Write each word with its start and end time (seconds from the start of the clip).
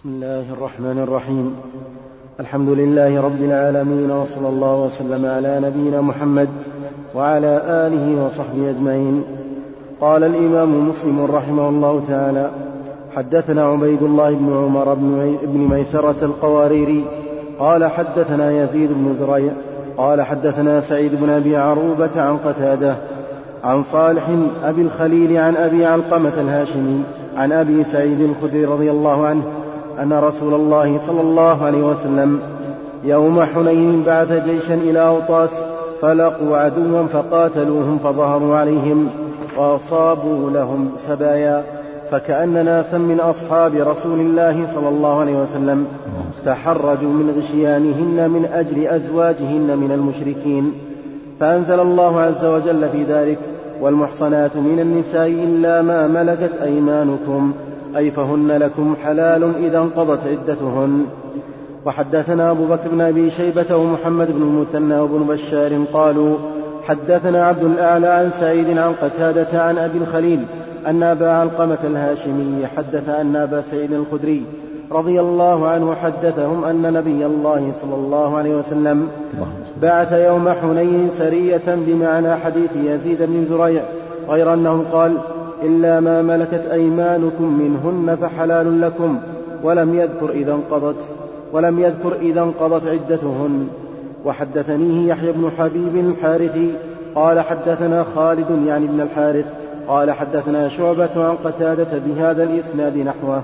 بسم 0.00 0.08
الله 0.08 0.52
الرحمن 0.52 0.98
الرحيم. 0.98 1.56
الحمد 2.40 2.68
لله 2.68 3.20
رب 3.20 3.42
العالمين 3.42 4.10
وصلى 4.10 4.48
الله 4.48 4.84
وسلم 4.84 5.26
على 5.26 5.60
نبينا 5.62 6.00
محمد 6.00 6.48
وعلى 7.14 7.62
آله 7.86 8.24
وصحبه 8.24 8.70
أجمعين. 8.70 9.24
قال 10.00 10.24
الإمام 10.24 10.88
مسلم 10.88 11.20
رحمه 11.34 11.68
الله 11.68 12.04
تعالى 12.08 12.50
حدثنا 13.16 13.64
عبيد 13.64 14.02
الله 14.02 14.30
بن 14.30 14.52
عمر 14.64 14.94
بن 15.42 15.68
ميسرة 15.70 16.24
القواريري 16.24 17.04
قال 17.58 17.84
حدثنا 17.84 18.64
يزيد 18.64 18.90
بن 18.92 19.14
زريع 19.20 19.52
قال 19.96 20.22
حدثنا 20.22 20.80
سعيد 20.80 21.14
بن 21.20 21.30
أبي 21.30 21.56
عروبة 21.56 22.20
عن 22.22 22.36
قتادة 22.36 22.96
عن 23.64 23.82
صالح 23.92 24.28
أبي 24.64 24.82
الخليل 24.82 25.36
عن 25.36 25.56
أبي 25.56 25.86
علقمة 25.86 26.40
الهاشمي 26.40 27.02
عن 27.36 27.52
أبي 27.52 27.84
سعيد 27.84 28.20
الخدري 28.20 28.64
رضي 28.64 28.90
الله 28.90 29.26
عنه 29.26 29.42
أن 30.02 30.12
رسول 30.12 30.54
الله 30.54 31.00
صلى 31.06 31.20
الله 31.20 31.64
عليه 31.64 31.82
وسلم 31.82 32.40
يوم 33.04 33.42
حنين 33.42 34.02
بعث 34.02 34.32
جيشا 34.32 34.74
إلى 34.74 35.08
أوطاس 35.08 35.50
فلقوا 36.02 36.56
عدوا 36.56 37.06
فقاتلوهم 37.12 37.98
فظهروا 38.04 38.56
عليهم 38.56 39.08
وأصابوا 39.58 40.50
لهم 40.50 40.90
سبايا 40.98 41.64
فكأن 42.10 42.64
ناسا 42.64 42.98
من 42.98 43.20
أصحاب 43.20 43.74
رسول 43.74 44.20
الله 44.20 44.66
صلى 44.74 44.88
الله 44.88 45.20
عليه 45.20 45.36
وسلم 45.36 45.86
تحرجوا 46.44 47.12
من 47.12 47.34
غشيانهن 47.38 48.30
من 48.30 48.48
أجل 48.52 48.86
أزواجهن 48.86 49.78
من 49.78 49.92
المشركين. 49.92 50.72
فأنزل 51.40 51.80
الله 51.80 52.20
عز 52.20 52.44
وجل 52.44 52.88
في 52.88 53.02
ذلك 53.04 53.38
والمحصنات 53.80 54.56
من 54.56 54.78
النساء 54.80 55.28
إلا 55.28 55.82
ما 55.82 56.06
ملكت 56.06 56.52
أيمانكم 56.62 57.52
أي 57.96 58.10
فهن 58.10 58.52
لكم 58.52 58.94
حلال 59.04 59.52
إذا 59.64 59.78
انقضت 59.78 60.20
عدتهن. 60.26 61.06
وحدثنا 61.86 62.50
أبو 62.50 62.66
بكر 62.66 62.88
بن 62.92 63.00
أبي 63.00 63.30
شيبة 63.30 63.76
ومحمد 63.76 64.30
بن 64.30 64.42
المثنى 64.42 65.00
وابن 65.00 65.26
بشار 65.26 65.84
قالوا 65.92 66.36
حدثنا 66.82 67.46
عبد 67.46 67.64
الأعلى 67.64 68.06
عن 68.06 68.30
سعيد 68.40 68.78
عن 68.78 68.92
قتادة 68.92 69.62
عن 69.62 69.78
أبي 69.78 69.98
الخليل 69.98 70.44
أن 70.86 71.02
أبا 71.02 71.30
علقمة 71.30 71.78
الهاشمي 71.84 72.66
حدث 72.76 73.08
أن 73.08 73.36
أبا 73.36 73.60
سعيد 73.60 73.92
الخدري 73.92 74.42
رضي 74.92 75.20
الله 75.20 75.68
عنه 75.68 75.94
حدثهم 75.94 76.64
أن 76.64 76.92
نبي 76.92 77.26
الله 77.26 77.72
صلى 77.80 77.94
الله 77.94 78.36
عليه 78.36 78.56
وسلم 78.56 79.08
بعث 79.82 80.12
يوم 80.12 80.48
حنين 80.48 81.10
سرية 81.18 81.62
بمعنى 81.66 82.36
حديث 82.36 82.70
يزيد 82.84 83.22
بن 83.22 83.46
زريع 83.50 83.82
غير 84.28 84.54
أنه 84.54 84.84
قال 84.92 85.16
إلا 85.62 86.00
ما 86.00 86.22
ملكت 86.22 86.66
أيمانكم 86.72 87.58
منهن 87.58 88.16
فحلال 88.16 88.80
لكم 88.80 89.18
ولم 89.62 89.94
يذكر 89.94 90.30
إذا 90.30 90.52
انقضت 90.52 90.96
ولم 91.52 91.78
يذكر 91.78 92.16
إذا 92.16 92.42
انقضت 92.42 92.86
عدتهن. 92.86 93.68
وحدثنيه 94.24 95.08
يحيى 95.08 95.32
بن 95.32 95.50
حبيب 95.58 95.96
الحارثي 95.96 96.72
قال 97.14 97.40
حدثنا 97.40 98.04
خالد 98.14 98.66
يعني 98.66 98.84
ابن 98.84 99.00
الحارث 99.00 99.44
قال 99.88 100.10
حدثنا 100.10 100.68
شعبة 100.68 101.24
عن 101.28 101.34
قتادة 101.44 101.98
بهذا 102.06 102.44
الإسناد 102.44 102.98
نحوه. 102.98 103.42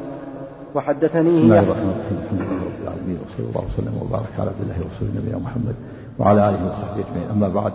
وحدثنيه 0.74 1.38
بسم 1.38 1.44
الله 1.44 1.58
الرحمن 1.58 1.92
الرحيم. 1.96 2.18
الحمد 2.24 2.40
لله 2.40 2.64
رب 2.64 2.82
العالمين 2.82 3.18
وصلى 3.26 3.46
الله 3.48 3.64
وسلم 3.74 4.02
وبارك 4.02 4.32
على 4.38 4.48
عبد 4.50 4.62
الله 4.62 4.74
ورسوله 4.74 5.20
نبينا 5.20 5.38
محمد 5.38 5.74
وعلى 6.18 6.48
آله 6.48 6.68
وصحبه 6.68 7.04
أجمعين. 7.10 7.30
أما 7.36 7.48
بعد 7.48 7.72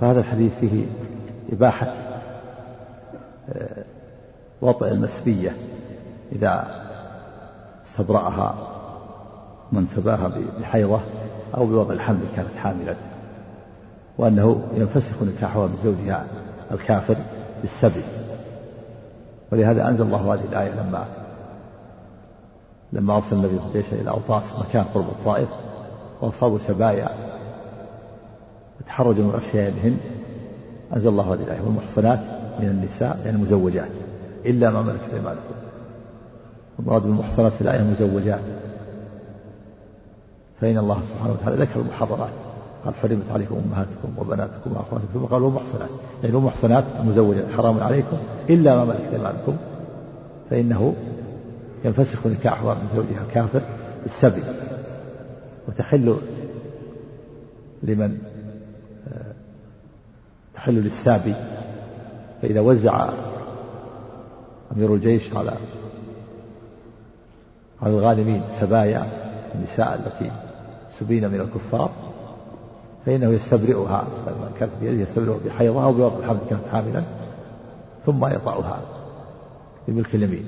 فهذا 0.00 0.20
الحديث 0.20 0.52
فيه 0.60 0.84
إباحة 1.52 1.92
وطئ 4.62 4.88
المسبية 4.88 5.56
إذا 6.32 6.82
استبرأها 7.86 8.54
من 9.72 9.86
سباها 9.96 10.32
بحيضة 10.60 11.00
أو 11.56 11.66
بوضع 11.66 11.94
الحمل 11.94 12.20
كانت 12.36 12.56
حاملا 12.56 12.94
وأنه 14.18 14.62
ينفسخ 14.74 15.22
نكاحها 15.22 15.66
من 15.66 15.78
زوجها 15.84 16.26
الكافر 16.70 17.16
بالسبي. 17.60 18.02
ولهذا 19.52 19.88
أنزل 19.88 20.04
الله 20.04 20.34
هذه 20.34 20.44
الآية 20.44 20.70
لما 20.70 21.06
لما 22.92 23.16
أرسل 23.16 23.36
النبي 23.36 23.60
الجيش 23.66 23.92
إلى 23.92 24.10
أوطاس 24.10 24.58
مكان 24.58 24.84
قرب 24.84 25.08
الطائف 25.08 25.48
وأصابوا 26.20 26.58
سبايا 26.58 27.08
وتحرجوا 28.80 29.24
من 29.24 29.34
أشيائهن 29.34 29.96
أنزل 30.96 31.08
الله 31.08 31.34
هذه 31.34 31.42
الآية 31.42 31.60
والمحصنات 31.60 32.20
من 32.60 32.68
النساء 32.68 33.20
يعني 33.24 33.36
المزوجات 33.36 33.90
إلا 34.46 34.70
ما 34.70 34.82
ملكت 34.82 35.14
أيمانكم. 35.14 35.40
المراد 36.78 37.02
بالمحصنات 37.02 37.52
في 37.52 37.60
الآية 37.60 37.80
المزوجات 37.80 38.40
فإن 40.60 40.78
الله 40.78 41.02
سبحانه 41.02 41.32
وتعالى 41.32 41.56
ذكر 41.56 41.80
المحررات 41.80 42.30
قال 42.84 42.94
حرمت 42.94 43.30
عليكم 43.30 43.56
أمهاتكم 43.66 44.14
وبناتكم 44.18 44.70
وأخواتكم. 44.70 45.08
ثم 45.14 45.24
قال 45.24 45.42
ومحصنات 45.42 45.90
يعني 46.22 46.36
المحصنات 46.36 46.84
المزوجات 47.00 47.44
حرام 47.56 47.80
عليكم 47.80 48.16
إلا 48.50 48.74
ما 48.74 48.84
ملكت 48.84 49.12
أيمانكم. 49.12 49.56
فإنه 50.50 50.94
ينفسخ 51.84 52.26
نكاحها 52.26 52.74
من 52.74 52.88
زوجها 52.94 53.22
الكافر 53.28 53.62
بالسبي 54.02 54.42
وتحل 55.68 56.16
لمن 57.82 58.18
آه، 59.08 59.32
تحل 60.54 60.74
للسابي 60.74 61.34
فإذا 62.42 62.60
وزع 62.60 63.08
أمير 64.76 64.94
الجيش 64.94 65.34
على 65.36 65.52
على 67.82 67.92
الغانمين 67.92 68.42
سبايا 68.60 69.06
النساء 69.54 69.94
التي 69.94 70.30
سبين 70.98 71.28
من 71.30 71.40
الكفار 71.40 71.90
فإنه 73.06 73.30
يستبرئها 73.30 74.04
لما 74.26 74.50
كانت 74.60 74.72
بيده 74.80 75.02
يستبرئها 75.02 75.38
بحيضها 75.46 75.84
أو 75.84 76.18
الحمل 76.18 76.38
كانت 76.50 76.62
حاملا 76.72 77.02
ثم 78.06 78.26
يطأها 78.26 78.80
بملك 79.88 80.14
اليمين. 80.14 80.46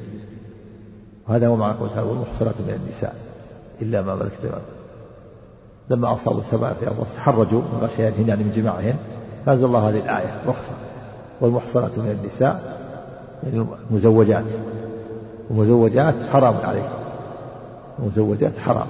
وهذا 1.29 1.49
هو 1.49 1.57
معنى 1.57 1.79
قوله 1.79 2.05
والمحصنات 2.05 2.55
من 2.61 2.81
النساء 2.85 3.17
إلا 3.83 4.03
ما 4.03 4.15
ملكت 4.15 4.63
لما 5.91 6.15
أصابوا 6.15 6.41
السبع 6.41 6.73
في 6.73 6.87
أرض 6.87 7.07
تحرجوا 7.17 7.61
من 7.61 7.79
غشيانهن 7.83 8.29
يعني 8.29 8.45
من 8.45 8.53
جماعهن 8.57 8.97
فأنزل 9.47 9.65
الله 9.65 9.89
هذه 9.89 9.99
الآية 9.99 10.43
رخصة 10.47 10.73
والمحصنات 11.41 11.99
من 11.99 12.19
النساء 12.21 12.79
يعني 13.43 13.67
المزوجات 13.91 14.45
ومزوجات 15.51 16.15
حرام 16.33 16.55
عليكم 16.57 16.89
المزوجات 17.99 18.59
حرام. 18.59 18.87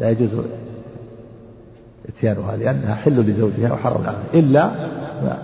لا 0.00 0.10
يجوز 0.10 0.30
اتيانها 2.08 2.56
لأنها 2.56 2.94
حل 2.94 3.20
لزوجها 3.20 3.72
وحرام 3.72 4.06
عليها. 4.06 4.22
إلا 4.34 4.66
ما, 5.22 5.38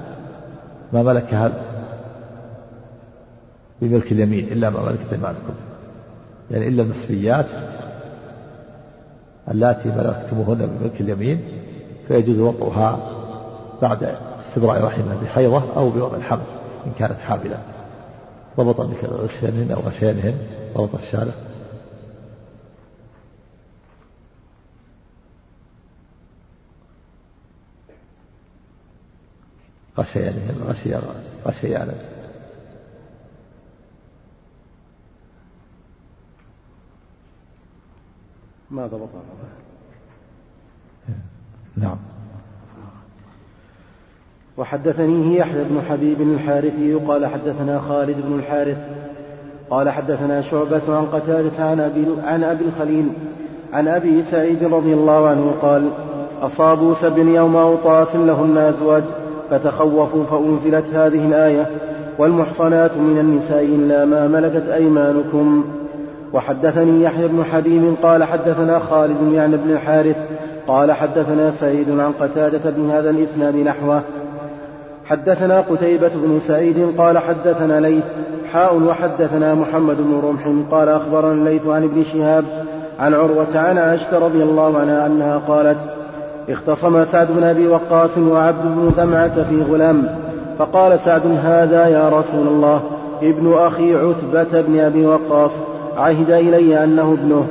ما 0.93 1.03
ملكها 1.03 1.53
بملك 3.83 4.13
اليمين 4.13 4.45
إلا 4.45 4.71
ما 4.71 4.83
ملكت 4.83 5.13
أيمانكم 5.13 5.55
يعني 6.51 6.69
إلا 6.69 6.83
المسبيات 6.83 7.47
اللاتي 9.51 9.89
ملكتموهن 9.89 10.67
بملك 10.67 11.01
اليمين 11.01 11.41
فيجوز 12.09 12.39
وطئها 12.39 12.99
بعد 13.83 14.15
استبراء 14.41 14.85
رحمها 14.85 15.17
بحيضة 15.23 15.77
أو 15.77 15.91
بوضع 15.91 16.17
الحمل 16.17 16.45
إن 16.87 16.93
كانت 16.99 17.19
حاملة 17.19 17.63
ضبط 18.57 18.81
غشيانهن 19.05 19.71
أو 19.71 19.81
غشيانهن 19.81 20.39
ضبط 20.75 20.95
الشارع. 20.95 21.33
غشيانهن 29.99 30.63
غشيان 30.69 31.03
غشيانا 31.47 31.95
ما 38.71 38.87
ضبط 38.87 39.09
نعم. 41.77 42.18
وحدثنيه 44.59 45.39
يحيى 45.39 45.65
بن 45.65 45.81
حبيب 45.89 46.21
الحارثي 46.21 46.95
قال 46.95 47.27
حدثنا 47.27 47.81
خالد 47.89 48.17
بن 48.29 48.39
الحارث 48.39 48.77
قال 49.71 49.91
حدثنا 49.91 50.41
شعبة 50.41 50.81
عن 50.89 51.07
قتادة 51.13 51.65
عن 51.65 51.81
أبي, 51.81 52.05
عن 52.25 52.45
أبي 52.45 52.65
الخليل 52.65 53.09
عن 53.73 53.89
أبي 53.89 54.23
سعيد 54.23 54.65
رضي 54.65 54.95
الله 54.95 55.29
عنه 55.29 55.53
قال 55.63 55.91
أصابوا 56.43 56.95
سبن 56.95 57.35
يوم 57.35 57.57
أوطاس 57.57 58.17
لهن 58.17 58.57
أزواج 58.59 59.03
فتخوفوا 59.51 60.25
فأنزلت 60.25 60.95
هذه 60.95 61.27
الآية 61.27 61.71
والمحصنات 62.19 62.97
من 62.97 63.19
النساء 63.19 63.65
إلا 63.65 64.05
ما 64.05 64.29
ملكت 64.29 64.69
أيمانكم. 64.69 65.65
وحدثني 66.33 67.03
يحيى 67.03 67.29
بن 67.29 67.45
حبيب 67.45 67.95
قال 68.03 68.25
حدثنا 68.25 68.79
خالد 68.79 69.33
يعني 69.33 69.57
بن 69.57 69.71
الحارث 69.71 70.17
قال 70.69 70.93
حدثنا 70.93 71.51
سعيد 71.51 71.91
عن 71.91 72.13
قتادة 72.21 72.71
بهذا 72.71 73.11
الإسناد 73.11 73.57
نحوه 73.57 74.03
حدثنا 75.09 75.61
قتيبة 75.61 76.11
بن 76.15 76.41
سعيد 76.47 76.95
قال 76.99 77.19
حدثنا 77.19 77.81
ليث 77.81 78.05
حاء 78.53 78.83
وحدثنا 78.83 79.55
محمد 79.55 79.97
بن 79.97 80.21
رمح 80.25 80.67
قال 80.71 80.89
أخبرنا 80.89 81.33
الليث 81.33 81.67
عن 81.67 81.85
ابن 81.85 82.05
شهاب 82.13 82.45
عن 83.01 83.15
عروة 83.15 83.59
عن 83.59 83.79
عائشة 83.79 84.19
رضي 84.19 84.43
الله 84.43 84.79
عنها 84.79 85.07
أنها 85.07 85.39
قالت 85.49 85.79
اختصم 86.49 87.05
سعد 87.05 87.29
بن 87.31 87.43
أبي 87.43 87.69
وقاص 87.69 88.11
وعبد 88.19 88.63
بن 88.63 88.93
زمعة 88.97 89.45
في 89.51 89.63
غلام 89.63 90.19
فقال 90.59 90.99
سعد 91.05 91.39
هذا 91.45 91.87
يا 91.87 92.09
رسول 92.09 92.47
الله 92.47 92.81
ابن 93.23 93.53
أخي 93.59 93.95
عتبة 93.95 94.61
بن 94.61 94.81
أبي 94.81 95.07
وقاص 95.07 95.51
عهد 95.97 96.31
إلي 96.31 96.85
أنه 96.85 97.17
ابنه 97.21 97.47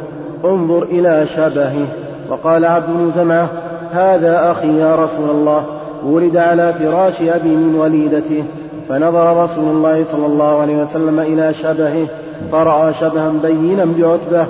انظر 0.45 0.83
إلى 0.83 1.25
شبهه 1.25 1.85
وقال 2.29 2.65
عبد 2.65 2.87
بن 2.87 3.11
زمعة 3.15 3.49
هذا 3.91 4.51
أخي 4.51 4.79
يا 4.79 4.95
رسول 4.95 5.29
الله 5.29 5.76
ولد 6.05 6.37
على 6.37 6.73
فراش 6.73 7.21
أبي 7.21 7.49
من 7.49 7.75
وليدته 7.75 8.43
فنظر 8.89 9.43
رسول 9.43 9.75
الله 9.75 10.05
صلى 10.11 10.25
الله 10.25 10.61
عليه 10.61 10.83
وسلم 10.83 11.19
إلى 11.19 11.53
شبهه 11.53 12.07
فرأى 12.51 12.93
شبها 12.93 13.31
بينا 13.43 13.85
بعتبة 13.85 14.45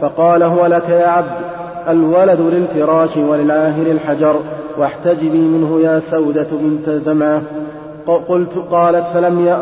فقال 0.00 0.42
هو 0.42 0.66
لك 0.66 0.88
يا 0.88 1.06
عبد 1.06 1.30
الولد 1.88 2.40
للفراش 2.40 3.16
وللعاهر 3.16 3.86
الحجر 3.86 4.36
واحتجبي 4.78 5.38
منه 5.38 5.80
يا 5.80 6.00
سودة 6.00 6.46
بنت 6.52 6.90
زمعة. 6.90 7.42
قلت 8.28 8.52
قالت 8.70 9.04
فلم 9.14 9.46
ي... 9.46 9.56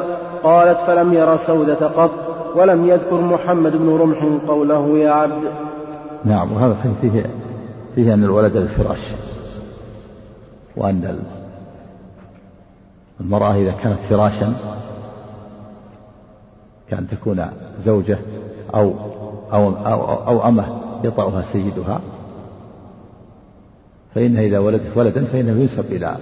قالت 0.45 0.79
فلم 0.87 1.15
ير 1.15 1.37
سودة 1.37 1.87
قط 1.87 2.11
ولم 2.57 2.87
يذكر 2.87 3.21
محمد 3.21 3.77
بن 3.77 3.99
رمح 4.01 4.19
قوله 4.49 4.99
يا 4.99 5.11
عبد. 5.11 5.43
نعم 6.25 6.53
وهذا 6.53 6.73
الحديث 6.73 6.95
فيه 7.01 7.27
فيه 7.95 8.15
أن 8.15 8.25
الولد 8.25 8.57
للفراش. 8.57 8.99
وأن 10.77 11.23
المرأة 13.21 13.55
إذا 13.55 13.73
كانت 13.73 14.01
فراشا 14.01 14.55
كأن 16.91 17.09
تكون 17.09 17.47
زوجة 17.85 18.19
أو 18.75 18.95
أو 19.53 19.71
أو, 19.87 20.29
أو 20.29 20.49
أمة 20.49 20.81
يطأها 21.05 21.43
سيدها 21.43 22.01
فإنها 24.15 24.43
إذا 24.43 24.59
ولدت 24.59 24.97
ولدا 24.97 25.25
فإنه 25.25 25.61
ينسب 25.61 25.85
إلى 25.93 26.17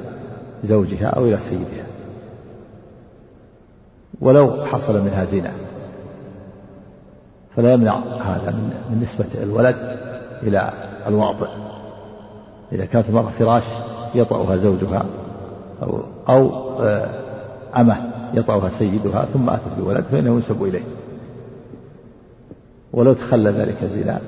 زوجها 0.65 1.07
أو 1.07 1.25
إلى 1.25 1.39
سيدها. 1.39 1.87
ولو 4.21 4.65
حصل 4.65 5.01
منها 5.01 5.25
زنا 5.25 5.53
فلا 7.57 7.73
يمنع 7.73 7.99
هذا 7.99 8.51
من 8.91 9.01
نسبة 9.03 9.43
الولد 9.43 9.77
إلى 10.43 10.73
الواطئ. 11.07 11.49
إذا 12.73 12.85
كانت 12.85 13.09
المرأة 13.09 13.31
فراش 13.31 13.65
يطأها 14.15 14.57
زوجها 14.57 15.05
أو 15.83 16.01
أو 16.29 16.51
آه، 16.81 17.09
أمه 17.77 18.15
يطأها 18.35 18.71
سيدها 18.71 19.27
ثم 19.35 19.51
أتت 19.51 19.79
بولد 19.79 20.05
فإنه 20.13 20.35
ينسب 20.35 20.65
إليه. 20.65 20.85
ولو 22.93 23.13
تخلى 23.13 23.51
ذلك 23.51 23.77
الزنا 23.83 24.21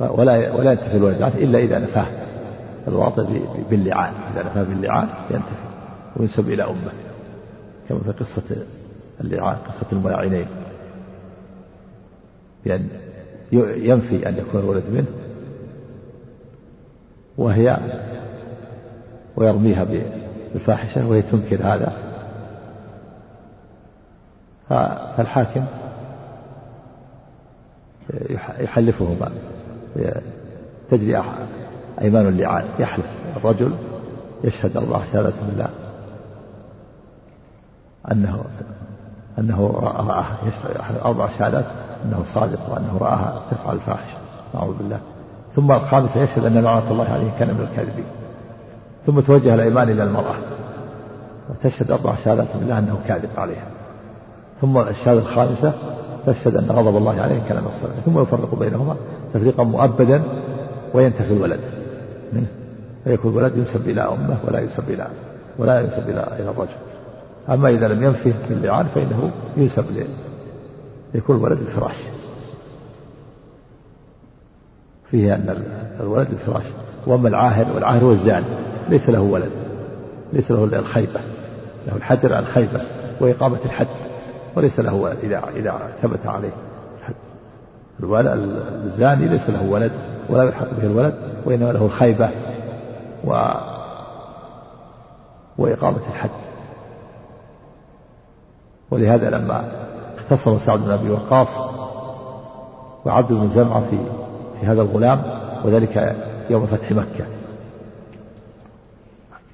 ولا 0.00 0.54
ولا 0.54 0.72
ينتفي 0.72 0.96
الولد 0.96 1.22
عنه 1.22 1.34
إلا 1.34 1.58
إذا 1.58 1.78
نفاه. 1.78 2.06
الواطئ 2.88 3.24
باللعان. 3.70 4.12
إذا 4.34 4.42
نفاه 4.42 4.62
باللعان 4.62 5.08
ينتفي 5.30 5.66
وينسب 6.16 6.48
إلى 6.48 6.62
أمه. 6.62 6.92
كما 7.88 7.98
في 7.98 8.12
قصة 8.12 8.56
اللعان 9.20 9.56
قصة 9.56 9.86
الملاعنين. 9.92 10.46
بأن 12.64 12.88
ينفي 13.52 14.28
أن 14.28 14.36
يكون 14.38 14.60
الولد 14.60 14.84
منه 14.92 15.06
وهي 17.38 17.76
ويرميها 19.36 19.84
بالفاحشة 19.84 21.08
وهي 21.08 21.22
تنكر 21.22 21.56
هذا. 21.62 21.92
فالحاكم 25.16 25.64
يحلفهما. 28.58 29.30
تجري 30.90 31.22
أيمان 32.00 32.28
اللعان. 32.28 32.64
يحلف 32.78 33.06
الرجل 33.36 33.72
يشهد 34.44 34.76
أربع 34.76 35.00
شهادات 35.12 35.32
بالله 35.48 35.68
أنه 38.12 38.44
أنه 39.38 39.66
رآها 39.66 40.36
أربع 41.04 41.28
شهادات 41.38 41.64
أنه 42.04 42.24
صادق 42.34 42.70
وأنه 42.70 42.98
رآها 43.00 43.42
تفعل 43.50 43.74
الفاحشة. 43.74 44.18
نعوذ 44.54 44.74
بالله. 44.76 45.00
ثم 45.54 45.72
الخامسة 45.72 46.22
يشهد 46.22 46.44
أن 46.44 46.62
لعنة 46.62 46.90
الله 46.90 47.08
عليه 47.10 47.30
كان 47.38 47.48
من 47.48 47.68
الكاذبين. 47.70 48.04
ثم 49.06 49.20
توجه 49.20 49.54
الأيمان 49.54 49.90
إلى 49.90 50.02
المرأة 50.02 50.34
وتشهد 51.50 51.90
أربع 51.90 52.14
شهادات 52.24 52.46
بالله 52.54 52.78
أنه 52.78 52.98
كاذب 53.08 53.30
عليها. 53.36 53.66
ثم 54.60 54.78
الشهادة 54.78 55.20
الخامسة 55.20 55.72
تشهد 56.26 56.56
أن 56.56 56.70
غضب 56.70 56.96
الله 56.96 57.20
عليه 57.20 57.34
من 57.34 57.70
الصالحين 57.74 58.02
ثم 58.04 58.22
يفرق 58.22 58.54
بينهما 58.54 58.96
تفريقا 59.34 59.64
مؤبدا 59.64 60.22
وينتفي 60.94 61.32
الولد. 61.32 61.60
منه 62.32 62.46
فيكون 63.04 63.32
الولد 63.32 63.56
ينسب 63.56 63.88
إلى 63.88 64.00
أمه 64.00 64.38
ولا 64.44 64.60
ينسب 64.60 64.90
إلى 64.90 65.08
ولا 65.58 65.80
ينسب 65.80 66.10
إلى 66.10 66.36
إلى 66.38 66.50
الرجل. 66.50 66.76
أما 67.48 67.68
إذا 67.68 67.88
لم 67.88 68.02
ينفه 68.02 68.34
في 68.48 68.54
اللعان 68.54 68.86
فإنه 68.94 69.30
ينسب 69.56 69.84
يكون 71.14 71.36
الولد 71.36 71.58
الفراش. 71.58 71.96
فيه 75.10 75.34
أن 75.34 75.62
الولد 76.00 76.28
الفراش 76.30 76.64
وأما 77.06 77.28
العاهر 77.28 77.66
والعاهر 77.74 78.04
هو 78.04 78.12
الزاني 78.12 78.46
ليس 78.88 79.10
له 79.10 79.20
ولد 79.20 79.50
ليس 80.32 80.50
له 80.50 80.64
الخيبة 80.64 81.20
له 81.86 81.96
الحجر 81.96 82.38
الخيبة 82.38 82.80
وإقامة 83.20 83.58
الحد 83.64 83.86
وليس 84.56 84.80
له 84.80 84.94
ولد 84.94 85.16
إذا 85.22 85.42
إذا 85.56 85.80
ثبت 86.02 86.26
عليه 86.26 86.52
الحد 86.98 87.14
الزاني 88.84 89.28
ليس 89.28 89.50
له 89.50 89.70
ولد 89.70 89.92
ولا 90.28 90.42
يلحق 90.42 90.70
به 90.70 90.86
الولد 90.86 91.14
وإنما 91.46 91.72
له 91.72 91.86
الخيبة 91.86 92.30
و 93.24 93.50
وإقامة 95.58 96.00
الحد 96.10 96.30
ولهذا 98.90 99.30
لما 99.30 99.68
اختصر 100.18 100.58
سعد 100.58 100.78
بن 100.78 100.90
أبي 100.90 101.10
وقاص 101.10 101.48
وعبد 103.04 103.32
بن 103.32 103.50
زمعة 103.50 103.80
في 103.90 103.98
في 104.60 104.66
هذا 104.66 104.82
الغلام 104.82 105.22
وذلك 105.64 106.16
يوم 106.50 106.66
فتح 106.66 106.92
مكة. 106.92 107.24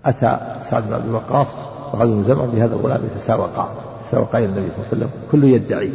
أتى 0.07 0.39
سعد 0.71 0.89
بن 0.89 0.93
أبي 0.93 1.11
وقاص 1.11 1.47
وعبد 1.95 2.11
بن 2.11 2.25
زمعة 2.25 2.47
بهذا 2.47 2.75
الغلام 2.75 3.01
يتساوقا. 3.05 3.75
يتساوقا 4.05 4.39
إلى 4.39 4.47
النبي 4.47 4.71
صلى 4.71 4.79
الله 4.79 4.89
عليه 4.93 4.97
وسلم. 4.97 5.11
كل 5.33 5.45
يدعي. 5.45 5.93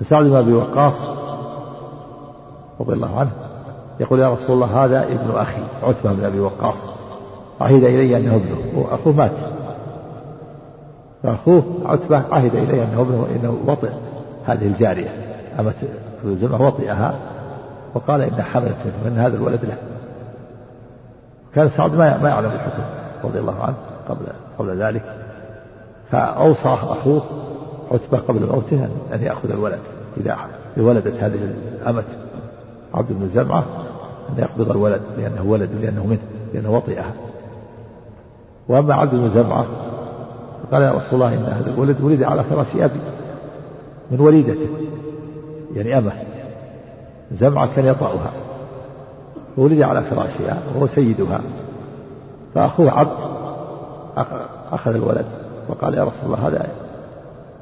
فسعد 0.00 0.24
بن 0.24 0.36
أبي 0.36 0.52
وقاص 0.52 0.94
رضي 2.80 2.92
الله 2.92 3.20
عنه 3.20 3.30
يقول 4.00 4.20
يا 4.20 4.28
رسول 4.28 4.50
الله 4.50 4.84
هذا 4.84 5.02
ابن 5.02 5.30
أخي 5.30 5.62
عتبة 5.82 6.12
بن 6.12 6.24
أبي 6.24 6.40
وقاص. 6.40 6.88
عهد 7.60 7.84
إلي 7.84 8.16
أنه 8.16 8.34
ابنه. 8.34 8.58
وأخوه 8.74 9.12
مات. 9.12 9.36
فأخوه 11.22 11.62
عتبة 11.84 12.22
عهد 12.30 12.54
إلي 12.54 12.82
أنه 12.82 13.00
ابنه 13.00 13.26
إنه 13.36 13.58
وطئ 13.66 13.90
هذه 14.46 14.66
الجارية. 14.66 15.14
أمة 15.60 15.74
زمعة 16.24 16.66
وطئها 16.66 17.18
وقال 17.94 18.20
إن 18.20 18.42
حملت 18.42 18.76
منه 19.04 19.26
هذا 19.26 19.36
الولد 19.36 19.64
له 19.64 19.76
كان 21.54 21.68
سعد 21.68 21.94
ما 21.94 22.18
ما 22.22 22.28
يعلم 22.28 22.50
الحكم 22.50 22.82
رضي 23.24 23.38
الله 23.38 23.62
عنه 23.62 23.76
قبل 24.08 24.26
قبل 24.58 24.82
ذلك. 24.82 25.02
فأوصى 26.10 26.68
أخوه 26.68 27.22
عتبة 27.92 28.18
قبل 28.18 28.46
موته 28.46 28.88
أن 29.14 29.22
يأخذ 29.22 29.50
الولد 29.50 29.78
إذا 30.16 30.36
ولدت 30.76 31.22
هذه 31.22 31.38
الأمة 31.82 32.04
عبد 32.94 33.12
بن 33.12 33.28
زمعة 33.28 33.64
أن 34.30 34.38
يقبض 34.38 34.70
الولد 34.70 35.00
لأنه 35.18 35.42
ولد 35.44 35.70
لأنه 35.82 36.06
منه 36.06 36.20
لأنه 36.54 36.70
وطئها. 36.76 37.12
وأما 38.68 38.94
عبد 38.94 39.14
بن 39.14 39.30
زمعة 39.30 39.66
قال 40.72 40.82
يا 40.82 40.90
رسول 40.90 41.14
الله 41.14 41.34
إن 41.34 41.44
هذا 41.44 41.70
الولد 41.70 42.00
ولد 42.00 42.22
على 42.22 42.44
فراش 42.44 42.66
أبي 42.76 43.00
من 44.10 44.20
وليدته 44.20 44.68
يعني 45.74 45.98
أمه. 45.98 46.12
زمعة 47.32 47.68
كان 47.76 47.86
يطأها. 47.86 48.32
ولد 49.56 49.82
على 49.82 50.02
فراشها 50.02 50.62
وهو 50.74 50.86
سيدها. 50.86 51.40
فأخوه 52.54 52.90
عبد 52.90 53.18
أخذ 54.72 54.94
الولد 54.94 55.26
وقال 55.68 55.94
يا 55.94 56.04
رسول 56.04 56.24
الله 56.24 56.48
هذا 56.48 56.68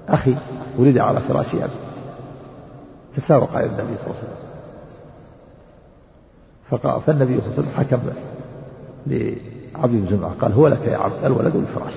أخي 0.08 0.36
ولد 0.78 0.98
على 0.98 1.20
فراش 1.20 1.54
أبي 1.54 1.72
تساوق 3.16 3.56
على 3.56 3.66
النبي 3.66 3.82
صلى 3.82 4.06
الله 4.06 4.16
عليه 4.16 4.18
وسلم. 4.18 4.48
فقال 6.70 7.00
فالنبي 7.00 7.40
صلى 7.40 7.50
الله 7.50 7.52
عليه 7.56 7.68
وسلم 7.68 7.70
حكم 7.78 7.98
لعبد 9.06 9.92
بن 9.92 10.06
زمعة 10.10 10.32
قال 10.40 10.52
هو 10.52 10.68
لك 10.68 10.84
يا 10.84 10.96
عبد 10.96 11.24
الولد 11.24 11.56
الفراش 11.56 11.94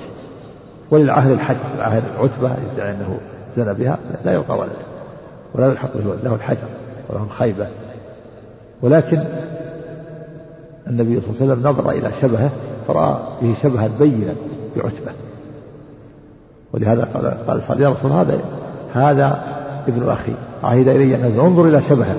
وللعهد 0.91 1.31
الحج 1.31 1.55
العهد 1.75 2.03
العتبة 2.15 2.55
يدعي 2.73 2.91
أنه 2.91 3.19
زنى 3.57 3.73
بها 3.73 3.97
لا 4.25 4.33
يعطى 4.33 4.53
ولد. 4.53 4.75
ولا 5.55 5.71
يلحق 5.71 5.97
به 5.97 6.15
له 6.23 6.35
الحجر 6.35 6.67
وله 7.10 7.24
الخيبة 7.24 7.67
ولكن 8.81 9.24
النبي 10.88 11.22
صلى 11.22 11.29
الله 11.29 11.41
عليه 11.41 11.51
وسلم 11.51 11.70
نظر 11.70 11.89
إلى 11.89 12.12
شبهه 12.22 12.50
فرأى 12.88 13.20
به 13.41 13.53
شبها 13.63 13.89
بينا 14.00 14.34
بعتبة. 14.75 15.12
ولهذا 16.74 17.03
قال 17.13 17.48
قال 17.48 17.63
صلى 17.63 17.84
يا 17.84 17.89
رسول 17.89 18.12
هذا 18.12 18.39
هذا 18.93 19.43
ابن 19.88 20.10
أخي 20.10 20.34
عهد 20.63 20.88
إلي 20.88 21.15
أن 21.15 21.39
انظر 21.39 21.65
إلى 21.65 21.81
شبهه. 21.81 22.15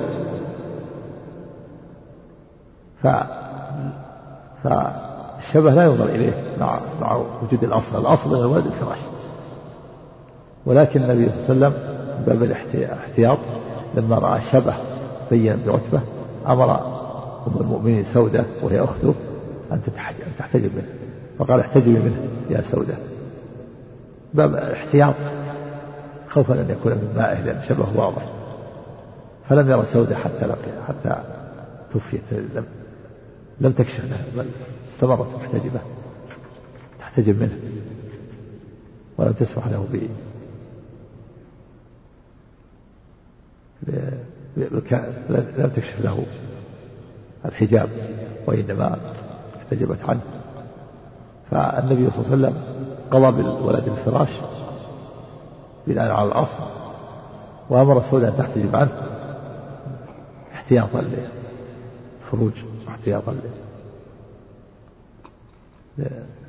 ف 3.02 3.06
فالشبه 4.64 5.70
لا 5.70 5.84
ينظر 5.84 6.04
إليه 6.04 6.32
مع 6.60 6.80
مع 7.00 7.16
وجود 7.16 7.64
الأصل. 7.64 8.00
الأصل 8.00 8.34
هو 8.34 8.44
الولد 8.44 8.66
الفراش. 8.66 8.98
ولكن 10.66 11.02
النبي 11.02 11.30
صلى 11.46 11.56
الله 11.56 11.66
عليه 11.66 11.76
وسلم 11.76 11.92
باب 12.26 12.42
الاحتياط 12.42 13.38
لما 13.94 14.18
رأى 14.18 14.40
شبه 14.52 14.74
بين 15.30 15.56
بعتبة 15.66 16.00
أمر 16.46 16.74
أم 17.46 17.60
المؤمنين 17.60 18.04
سودة 18.04 18.44
وهي 18.62 18.80
أخته 18.80 19.14
أن 19.72 19.80
تحتجب 20.38 20.70
منه. 20.76 20.88
فقال 21.38 21.60
احتجبي 21.60 21.98
منه 21.98 22.28
يا 22.50 22.62
سودة. 22.62 22.94
باب 24.34 24.54
احتياط 24.54 25.14
خوفا 26.28 26.54
أن 26.54 26.70
يكون 26.70 26.92
من 26.92 27.12
مائه 27.16 27.40
لأن 27.40 27.62
شبه 27.68 27.86
واضح. 27.94 28.28
فلم 29.48 29.70
يرى 29.70 29.84
سودة 29.84 30.16
حتى 30.16 30.46
لقي 30.46 30.84
حتى 30.88 31.22
توفيت. 31.92 32.20
لم 32.32 32.64
لم 33.60 33.72
تكشف 33.72 34.04
له 34.04 34.16
بل 34.36 34.46
استمرت 34.88 35.26
محتجبة 35.34 35.80
تحتجب 37.00 37.40
منه. 37.42 37.58
ولم 39.18 39.32
تسمح 39.32 39.66
له 39.66 39.86
لم 44.56 45.70
تكشف 45.76 46.00
له 46.00 46.24
الحجاب 47.44 47.88
وإنما 48.46 48.98
احتجبت 49.56 49.98
عنه. 50.08 50.20
فالنبي 51.50 52.10
صلى 52.10 52.24
الله 52.24 52.48
عليه 52.48 52.56
وسلم 52.56 52.62
قضى 53.10 53.42
بالولد 53.42 53.88
الفراش 53.88 54.30
بناء 55.86 56.10
على 56.10 56.28
الأصل 56.28 56.58
وأمر 57.70 58.02
سودة 58.02 58.28
أن 58.28 58.36
تحتجب 58.38 58.76
عنه 58.76 58.92
احتياطا 60.54 61.02
للفروج 62.22 62.52
واحتياطا 62.86 63.36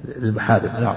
للمحارم 0.05 0.71
نعم. 0.81 0.95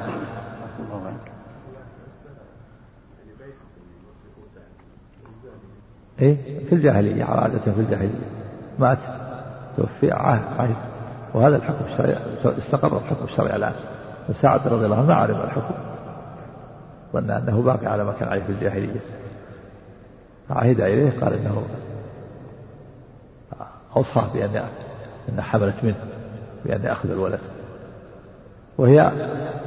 إيه؟ 6.20 6.36
في 6.68 6.74
الجاهلية 6.74 7.24
على 7.24 7.40
عادة 7.40 7.58
في 7.58 7.80
الجاهلية. 7.80 8.08
مات 8.78 8.98
توفي 9.76 10.12
عهد 10.12 10.76
وهذا 11.34 11.56
الحكم 11.56 11.84
الشرعي 11.84 12.16
استقر 12.58 12.98
الحكم 12.98 13.24
الشرعي 13.24 13.56
الآن. 13.56 13.72
وسعد 14.28 14.68
رضي 14.68 14.84
الله 14.84 14.96
عنه 14.96 15.06
ما 15.06 15.14
علم 15.14 15.40
الحكم. 15.40 15.74
ظن 17.12 17.30
أنه 17.30 17.62
باقي 17.62 17.86
على 17.86 18.04
ما 18.04 18.12
كان 18.12 18.28
عليه 18.28 18.42
في 18.42 18.52
الجاهلية. 18.52 19.00
فعهد 20.48 20.80
إليه 20.80 21.20
قال 21.20 21.32
إنه 21.32 21.62
أوصاه 23.96 24.24
بأن 24.34 24.64
أن 25.28 25.42
حملت 25.42 25.74
منه 25.82 25.96
بأن 26.64 26.84
يأخذ 26.84 27.10
الولد. 27.10 27.40
وهي 28.78 29.12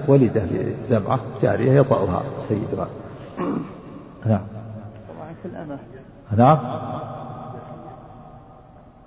ولدة 0.08 0.44
لجمعة 0.44 1.20
جارية 1.42 1.72
يطأها 1.72 2.24
سيدها. 2.48 2.88
نعم. 4.26 4.42
طبعا 5.10 5.34
في 5.44 5.48
الأمة. 5.48 5.78
نعم 6.38 6.60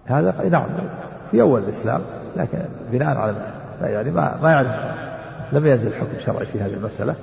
هذا 0.05 0.49
نعم 0.49 0.69
في 1.31 1.43
أول 1.43 1.63
الإسلام 1.63 2.01
لكن 2.37 2.59
بناء 2.93 3.19
على 3.19 3.53
يعني 3.81 4.11
ما 4.11 4.39
ما 4.43 4.51
يعرف. 4.51 5.03
لم 5.53 5.67
ينزل 5.67 5.95
حكم 5.95 6.19
شرعي 6.19 6.47
في 6.47 6.61
هذه 6.61 6.75
المسألة 6.75 7.15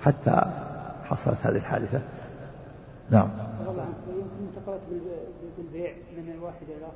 حتى 0.00 0.42
حصلت 1.04 1.38
هذه 1.42 1.56
الحادثة. 1.56 2.00
نعم. 3.10 3.28
انتقلت 4.40 4.80
بالبيع 5.56 5.92
من 6.16 6.28
إلى 6.68 6.86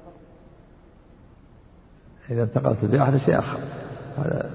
إذا 2.30 2.42
انتقلت 2.42 2.80
بالبيع 2.82 3.04
هذا 3.04 3.18
شيء 3.18 3.38
آخر. 3.38 3.58
هذا 4.18 4.50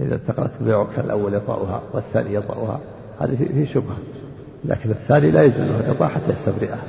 إذا 0.00 0.14
انتقلت 0.14 0.50
بالبيع 0.58 0.86
الأول 0.98 1.34
يطأها 1.34 1.82
والثاني 1.92 2.34
يطأها 2.34 2.80
هذه 3.20 3.36
فيه 3.36 3.66
شبهة. 3.66 3.96
لكن 4.68 4.90
الثاني 4.90 5.30
لا 5.30 5.42
يجوز 5.42 5.60
له 5.60 5.80
الإطاعة 5.80 6.10
حتى 6.10 6.32
يستبرئها 6.32 6.82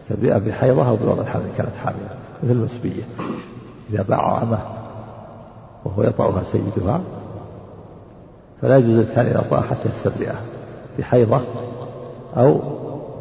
يستبرئها 0.00 0.38
بحيضها 0.38 0.88
أو 0.88 0.96
بوضع 0.96 1.22
الحمل 1.22 1.50
كانت 1.56 1.76
حاملة 1.76 2.08
مثل 2.42 2.52
المسبية. 2.52 3.02
إذا 3.90 4.02
باع 4.02 4.38
عمه 4.38 4.58
وهو 5.84 6.02
يطأها 6.02 6.42
سيدها 6.42 7.00
فلا 8.62 8.76
يجوز 8.76 8.98
الثاني 8.98 9.30
الإطاعة 9.30 9.62
حتى 9.62 9.88
يستبرئها 9.88 10.40
بحيضة 10.98 11.40
أو 12.36 12.60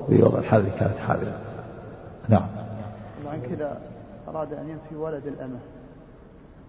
بوضع 0.09 0.39
الحمل 0.39 0.69
كانت 0.79 0.97
حاملة. 0.97 1.37
نعم. 2.29 2.47
وعن 3.25 3.41
كذا 3.41 3.81
أراد 4.27 4.53
أن 4.53 4.69
ينفي 4.69 4.95
ولد 4.95 5.27
الأمة 5.27 5.59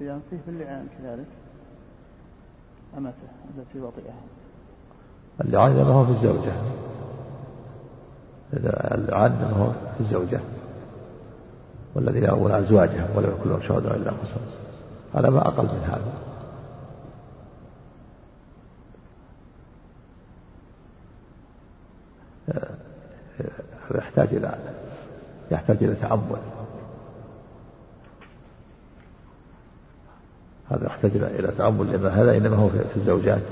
ينفيه 0.01 0.39
باللعان 0.47 0.87
كذلك؟ 0.99 1.27
أمته 2.99 3.13
التي 3.59 3.81
وطئها. 3.81 4.15
اللعان 5.41 5.73
ما 5.73 5.93
هو 5.93 6.05
في 6.05 6.11
الزوجة. 6.11 6.53
اللعان 8.55 9.33
ما 9.33 9.51
هو 9.57 9.71
في 9.71 10.01
الزوجة 10.01 10.41
والذين 11.95 12.25
يرون 12.25 12.53
أزواجهم 12.53 13.07
ولم 13.15 13.35
يكن 13.41 13.63
شهداء 13.63 13.97
إلا 13.97 14.11
أنفسهم 14.11 14.41
هذا 15.15 15.31
ما 15.31 15.49
أقل 15.49 15.65
من 15.65 15.83
هذا. 15.85 16.13
هذا 23.91 23.99
يحتاج 23.99 24.29
إلى 24.35 24.59
يحتاج 25.51 25.77
إلى 25.85 25.95
تأمل 25.95 26.39
هذا 30.71 30.87
يحتاج 30.87 31.11
إلى 31.17 31.49
تأمل 31.49 31.93
لأن 31.93 32.07
هذا 32.07 32.37
إنما 32.37 32.57
هو 32.57 32.69
في 32.69 32.97
الزوجات. 32.97 33.43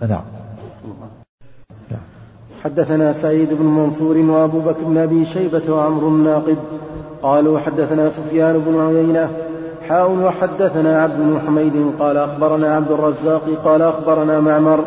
نعم. 0.00 0.24
حدثنا 2.64 3.12
سعيد 3.12 3.48
بن 3.52 3.66
منصور 3.66 4.16
وابو 4.16 4.58
بكر 4.58 4.84
بن 4.86 4.98
أبي 4.98 5.26
شيبة 5.26 5.62
وعمر 5.74 6.08
الناقد 6.08 6.56
قالوا 7.22 7.58
حدثنا 7.58 8.10
سفيان 8.10 8.62
بن 8.66 8.80
عيينة 8.80 9.30
حاول 9.88 10.24
وحدثنا 10.24 11.02
عبد 11.02 11.16
بن 11.18 11.40
حميد 11.46 11.92
قال 11.98 12.16
أخبرنا 12.16 12.74
عبد 12.74 12.90
الرزاق 12.90 13.42
قال 13.64 13.82
أخبرنا 13.82 14.40
معمر 14.40 14.84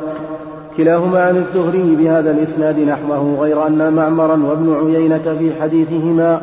كلاهما 0.77 1.21
عن 1.21 1.37
الزهري 1.37 1.95
بهذا 1.95 2.31
الإسناد 2.31 2.79
نحوه 2.79 3.37
غير 3.39 3.67
أن 3.67 3.93
معمرا 3.93 4.43
وابن 4.49 4.75
عيينة 4.75 5.35
في 5.39 5.61
حديثهما 5.61 6.41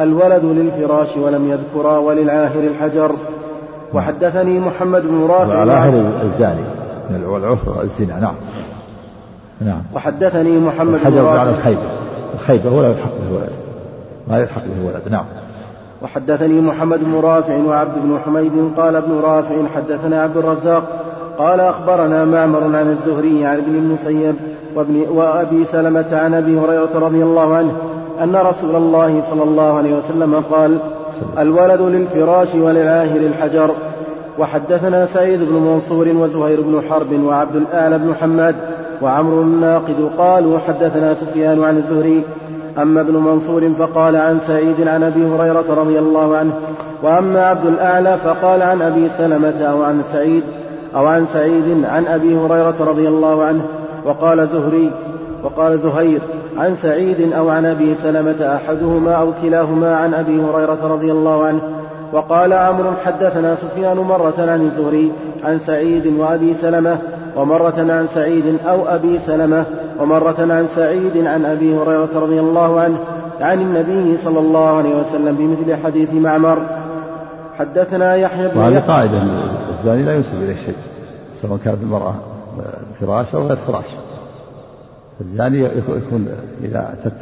الولد 0.00 0.44
للفراش 0.44 1.16
ولم 1.16 1.50
يذكرا 1.50 1.98
وللعاهر 1.98 2.60
الحجر. 2.60 3.16
وحدثني 3.94 4.58
محمد 4.58 5.02
بن 5.02 5.26
رافع 5.30 5.62
العاهر 5.62 6.22
الزاني. 6.22 6.64
والعفر 7.26 7.82
الزنا 7.82 8.20
نعم. 8.20 8.34
نعم. 9.60 9.82
وحدثني 9.94 10.58
محمد 10.58 10.94
الحجر 10.94 11.26
على 11.26 11.50
الخيبة 11.50 11.82
الخيبة 12.34 12.70
ولا 12.70 12.88
يلحق 12.88 13.10
به 13.10 13.36
ولد. 13.36 13.52
ما 14.28 14.40
يلحق 14.40 14.62
به 14.62 14.86
ولد. 14.86 15.02
نعم. 15.10 15.24
وحدثني 16.02 16.60
محمد 16.60 17.04
بن 17.04 17.20
رافع 17.20 17.56
وعبد 17.56 17.94
بن 18.04 18.18
حميد 18.24 18.52
قال 18.76 18.96
ابن 18.96 19.20
رافع 19.24 19.54
حدثنا 19.74 20.22
عبد 20.22 20.36
الرزاق 20.36 20.82
قال 21.38 21.60
أخبرنا 21.60 22.24
معمر 22.24 22.62
عن 22.62 22.98
الزهري 22.98 23.46
عن 23.46 23.56
ابن 23.56 23.74
المسيب 23.74 24.34
وابن 24.74 25.06
وأبي 25.10 25.64
سلمة 25.64 26.06
عن 26.12 26.34
أبي 26.34 26.58
هريرة 26.58 26.90
رضي 26.94 27.22
الله 27.22 27.56
عنه 27.56 27.72
أن 28.22 28.36
رسول 28.36 28.76
الله 28.76 29.22
صلى 29.30 29.42
الله 29.42 29.78
عليه 29.78 29.94
وسلم 29.94 30.42
قال 30.50 30.78
الولد 31.38 31.80
للفراش 31.80 32.54
وللعاهر 32.54 33.20
الحجر. 33.20 33.70
وحدثنا 34.38 35.06
سعيد 35.06 35.40
بن 35.40 35.54
منصور 35.54 36.08
وزهير 36.08 36.60
بن 36.60 36.82
حرب 36.90 37.12
وعبد 37.12 37.56
الأعلى 37.56 37.98
بن 37.98 38.14
حماد 38.20 38.54
وعمر 39.02 39.42
الناقد 39.42 40.10
قالوا 40.18 40.58
حدثنا 40.58 41.14
سفيان 41.14 41.64
عن 41.64 41.76
الزهري 41.76 42.24
أما 42.78 43.00
ابن 43.00 43.14
منصور 43.14 43.70
فقال 43.78 44.16
عن 44.16 44.40
سعيد 44.46 44.88
عن 44.88 45.02
أبي 45.02 45.26
هريرة 45.26 45.64
رضي 45.74 45.98
الله 45.98 46.36
عنه 46.36 46.52
وأما 47.02 47.46
عبد 47.46 47.66
الأعلى 47.66 48.16
فقال 48.24 48.62
عن 48.62 48.82
أبي 48.82 49.08
سلمة 49.18 49.62
أو 49.62 49.82
عن 49.82 50.02
سعيد 50.12 50.42
أو 50.96 51.06
عن 51.06 51.26
سعيد 51.32 51.84
عن 51.84 52.06
أبي 52.06 52.36
هريرة 52.36 52.74
رضي 52.80 53.08
الله 53.08 53.44
عنه 53.44 53.62
وقال 54.04 54.48
زهري 54.52 54.90
وقال 55.44 55.78
زهير 55.78 56.20
عن 56.58 56.76
سعيد 56.76 57.32
أو 57.32 57.48
عن 57.48 57.66
أبي 57.66 57.94
سلمة 58.02 58.56
أحدهما 58.56 59.12
أو 59.12 59.32
كلاهما 59.42 59.96
عن 59.96 60.14
أبي 60.14 60.40
هريرة 60.40 60.78
رضي 60.82 61.12
الله 61.12 61.44
عنه 61.44 61.60
وقال 62.12 62.52
عمرو 62.52 62.90
حدثنا 63.04 63.56
سفيان 63.56 63.96
مرة 63.96 64.34
عن 64.38 64.60
الزهري 64.60 65.12
عن 65.44 65.60
سعيد 65.66 66.06
وأبي 66.06 66.54
سلمة 66.54 66.98
ومرة 67.36 67.74
عن 67.78 68.06
سعيد 68.14 68.58
أو 68.68 68.88
أبي 68.88 69.18
سلمة 69.26 69.64
ومرة 70.00 70.36
عن 70.38 70.68
سعيد 70.76 71.26
عن 71.26 71.44
أبي 71.44 71.76
هريرة 71.76 72.08
رضي 72.14 72.40
الله 72.40 72.80
عنه 72.80 72.98
عن 73.40 73.60
النبي 73.60 74.18
صلى 74.24 74.38
الله 74.38 74.76
عليه 74.76 74.94
وسلم 75.00 75.36
بمثل 75.36 75.84
حديث 75.84 76.14
معمر. 76.14 76.58
حدثنا 77.58 78.16
يحيى 78.16 78.48
بن 78.48 78.58
وهذه 78.58 78.78
قاعدة 78.78 79.22
الزاني 79.78 80.02
لا 80.02 80.14
ينسب 80.14 80.34
إليه 80.34 80.56
شيء 80.56 80.76
سواء 81.42 81.58
كانت 81.64 81.82
المرأة 81.82 82.14
فراش 83.00 83.34
أو 83.34 83.46
غير 83.46 83.56
فراش. 83.66 83.84
الزاني 85.20 85.64
يكون 85.88 86.28
إذا 86.64 86.94
أتت 86.94 87.16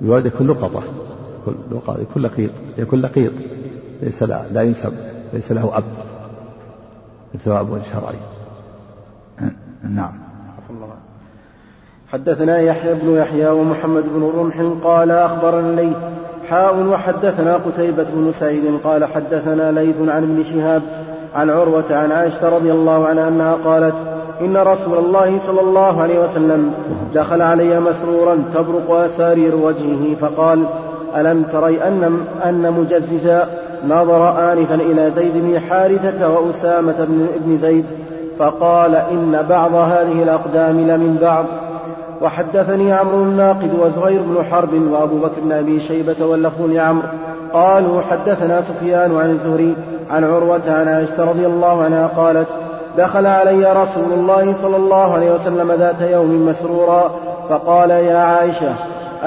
بولد 0.00 0.26
يكون 0.26 0.46
لقطة 0.46 0.82
يكون 2.00 2.22
لقيط 2.22 2.50
يكون 2.78 3.00
لقيط. 3.00 3.32
ليس 4.02 4.22
لا, 4.22 4.42
لا 4.52 4.62
ينسب 4.62 4.92
ليس 5.32 5.52
له 5.52 5.78
أب. 5.78 5.84
ليس 7.34 7.48
له 7.48 7.60
أب 7.60 7.82
شرعي 7.92 8.16
نعم 9.94 10.12
حدثنا 12.12 12.58
يحيى 12.58 12.94
بن 12.94 13.16
يحيى 13.16 13.48
ومحمد 13.48 14.04
بن 14.14 14.32
رمح 14.38 14.84
قال 14.84 15.10
أخبرنا 15.10 15.70
الليث 15.70 15.96
حاء 16.50 16.76
وحدثنا 16.76 17.56
قتيبة 17.56 18.06
بن 18.14 18.32
سعيد 18.40 18.80
قال 18.84 19.04
حدثنا 19.04 19.72
ليث 19.72 19.96
عن 20.08 20.22
ابن 20.22 20.44
شهاب 20.44 20.82
عن 21.34 21.50
عروة 21.50 21.84
عن 21.90 22.12
عائشة 22.12 22.56
رضي 22.56 22.72
الله 22.72 23.06
عنها 23.06 23.28
أنها 23.28 23.54
قالت 23.54 23.94
إن 24.40 24.56
رسول 24.56 24.98
الله 24.98 25.38
صلى 25.46 25.60
الله 25.60 26.02
عليه 26.02 26.18
وسلم 26.18 26.74
دخل 27.14 27.42
علي 27.42 27.80
مسرورا 27.80 28.44
تبرق 28.54 28.90
أسارير 28.90 29.56
وجهه 29.56 30.14
فقال 30.20 30.66
ألم 31.16 31.42
تري 31.42 31.82
أن 31.82 32.26
أن 32.44 32.72
مجززا؟ 32.72 33.63
نظر 33.88 34.52
آنفا 34.52 34.74
إلى 34.74 35.10
زيد 35.10 35.32
بن 35.34 35.60
حارثة 35.60 36.28
وأسامة 36.28 37.06
بن 37.46 37.58
زيد 37.58 37.84
فقال 38.38 38.94
إن 38.94 39.46
بعض 39.48 39.74
هذه 39.74 40.22
الأقدام 40.22 40.80
لمن 40.80 41.18
بعض. 41.22 41.44
وحدثني 42.22 42.92
عمرو 42.92 43.22
الناقد 43.22 43.70
وزهير 43.80 44.20
بن 44.22 44.44
حرب 44.50 44.74
وأبو 44.92 45.18
بكر 45.18 45.40
بن 45.44 45.52
أبي 45.52 45.80
شيبة 45.80 46.26
واللفظ 46.26 46.70
لعمرو. 46.70 47.08
قالوا 47.52 48.02
حدثنا 48.02 48.62
سفيان 48.62 49.16
عن 49.16 49.30
الزهري 49.30 49.74
عن 50.10 50.24
عروة 50.24 50.60
عن 50.66 50.88
عائشة 50.88 51.24
رضي 51.30 51.46
الله 51.46 51.82
عنها 51.82 52.06
قالت 52.06 52.48
دخل 52.98 53.26
علي 53.26 53.72
رسول 53.72 54.12
الله 54.12 54.54
صلى 54.62 54.76
الله 54.76 55.14
عليه 55.14 55.34
وسلم 55.34 55.72
ذات 55.78 56.00
يوم 56.00 56.46
مسرورا 56.48 57.10
فقال 57.48 57.90
يا 57.90 58.18
عائشة 58.18 58.74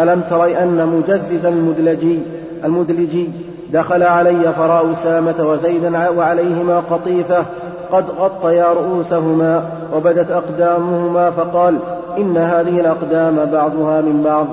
ألم 0.02 0.22
تري 0.30 0.58
أن 0.58 0.88
مجزز 0.88 1.46
المدلجي 1.46 2.20
المدلجي 2.66 3.30
دخل 3.74 4.04
علي 4.04 4.54
فرأى 4.54 4.94
أسامة 4.94 5.36
وزيدا 5.40 6.10
وعليهما 6.10 6.80
قطيفة 6.80 7.46
قد 7.92 8.06
غطيا 8.10 8.74
رؤوسهما 8.74 9.70
وبدت 9.94 10.32
أقدامهما 10.32 11.32
فقال 11.32 11.78
إن 12.18 12.38
هذه 12.38 12.80
الأقدام 12.80 13.36
بعضها 13.36 14.02
من 14.02 14.24
بعض. 14.24 14.48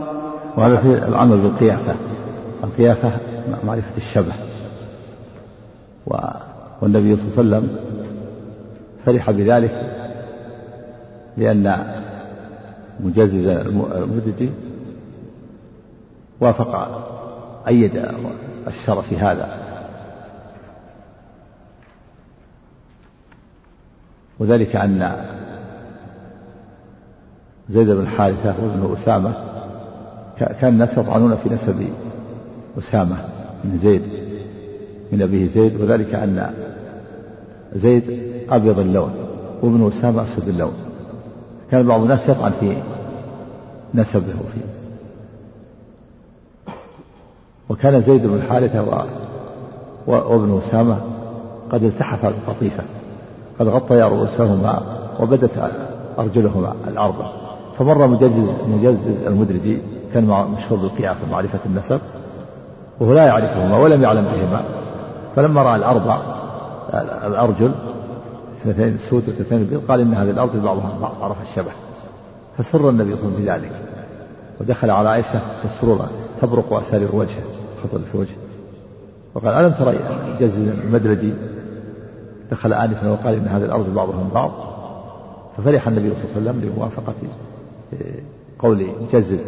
وهذا 0.56 0.76
في 0.76 1.08
العمل 1.08 1.38
بالقيافة. 1.38 1.94
القيافة 2.64 3.12
معرفة 3.64 3.96
الشبه. 3.96 4.32
والنبي 6.82 7.16
صلى 7.16 7.40
الله 7.40 7.56
عليه 7.56 7.66
وسلم 7.66 7.76
فرح 9.06 9.30
بذلك 9.30 9.90
لأن 11.36 11.84
مجزز 13.00 13.46
المدجي 13.46 14.50
وافق 16.40 17.04
أيد 17.68 18.02
الشرع 18.66 19.00
في 19.00 19.16
هذا. 19.16 19.48
وذلك 24.38 24.76
أن 24.76 25.24
زيد 27.70 27.90
بن 27.90 28.08
حارثة 28.08 28.54
وابن 28.62 28.96
أسامة 29.02 29.34
كان 30.38 30.72
الناس 30.72 30.92
يطعنون 30.98 31.36
في 31.36 31.48
نسب 31.54 31.88
أسامة 32.78 33.16
من 33.64 33.78
زيد 33.82 34.02
من 35.12 35.22
أبيه 35.22 35.46
زيد. 35.46 35.80
وذلك 35.80 36.14
أن 36.14 36.54
زيد 37.74 38.22
أبيض 38.50 38.78
اللون 38.78 39.14
وابن 39.62 39.92
أسامة 39.98 40.22
أسود 40.22 40.48
اللون. 40.48 40.74
كان 41.70 41.86
بعض 41.86 42.02
الناس 42.02 42.28
يطعن 42.28 42.52
في 42.60 42.76
نسبه 43.94 44.20
فيه 44.20 44.83
وكان 47.68 48.00
زيد 48.00 48.26
بن 48.26 48.42
حارثة 48.42 49.04
وابن 50.06 50.60
أسامة 50.66 50.96
قد 51.72 51.82
التحف 51.82 52.24
القطيفة 52.24 52.82
قد 53.60 53.68
غطيا 53.68 54.08
رؤوسهما 54.08 54.82
وبدت 55.20 55.70
أرجلهما 56.18 56.74
الأرض. 56.88 57.24
فمر 57.78 58.06
مجزز 58.06 58.50
مجزز 58.68 59.26
المدرجي 59.26 59.78
كان 60.14 60.24
مشهور 60.56 60.78
بالقيافة 60.80 61.30
معرفة 61.30 61.58
النسب 61.66 62.00
وهو 63.00 63.14
لا 63.14 63.26
يعرفهما 63.26 63.78
ولم 63.78 64.02
يعلم 64.02 64.24
بهما. 64.24 64.64
فلما 65.36 65.62
رأى 65.62 65.76
الأربع 65.76 66.18
الأرجل 67.26 67.72
اثنتين 68.62 68.98
سود 68.98 69.28
واثنتين 69.28 69.64
بيض 69.64 69.82
قال 69.88 70.00
إن 70.00 70.14
هذه 70.14 70.30
الأرجل 70.30 70.60
بعضها 70.60 70.98
بعض 71.00 71.14
عرف 71.22 71.36
الشبه 71.50 71.70
فسر 72.58 72.90
النبي 72.90 73.16
صلى 73.16 73.22
الله 73.22 73.34
عليه 73.36 73.42
وسلم 73.42 73.44
بذلك 73.44 73.72
ودخل 74.60 74.90
على 74.90 75.08
عائشة 75.08 75.42
مسرورا 75.64 76.08
تبرق 76.42 76.72
أسارير 76.72 77.14
وجهه 77.14 77.44
خطر 77.82 78.00
في 78.12 78.18
وجهه. 78.18 78.36
وقال 79.34 79.54
ألم 79.54 79.72
ترى 79.72 79.98
جز 80.40 80.58
المدرجي؟ 80.58 81.32
دخل 82.50 82.72
آنفا 82.72 83.10
وقال 83.10 83.34
إن 83.34 83.46
هذه 83.46 83.64
الأرض 83.64 83.94
بعضها 83.94 84.16
من 84.16 84.30
بعض. 84.34 84.52
ففرح 85.56 85.88
النبي 85.88 86.08
صلى 86.08 86.16
الله 86.16 86.50
عليه 86.50 86.50
وسلم 86.50 86.70
لموافقة 86.70 87.14
قول 88.58 88.86
جزز 89.12 89.46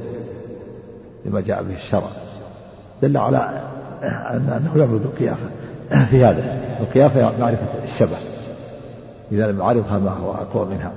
لما 1.27 1.41
جاء 1.41 1.63
به 1.63 1.75
الشرع. 1.75 2.09
دل 3.03 3.17
على 3.17 3.61
أنه 4.03 4.73
يعبد 4.77 5.03
القيافة 5.05 5.47
في 6.11 6.25
هذا 6.25 6.61
القيافة 6.81 7.39
معرفة 7.39 7.67
الشبه. 7.85 8.17
إذا 9.33 9.47
لم 9.47 9.61
يعرفها 9.61 9.99
ما 9.99 10.11
هو 10.11 10.33
أقوى 10.35 10.67
منها. 10.67 10.93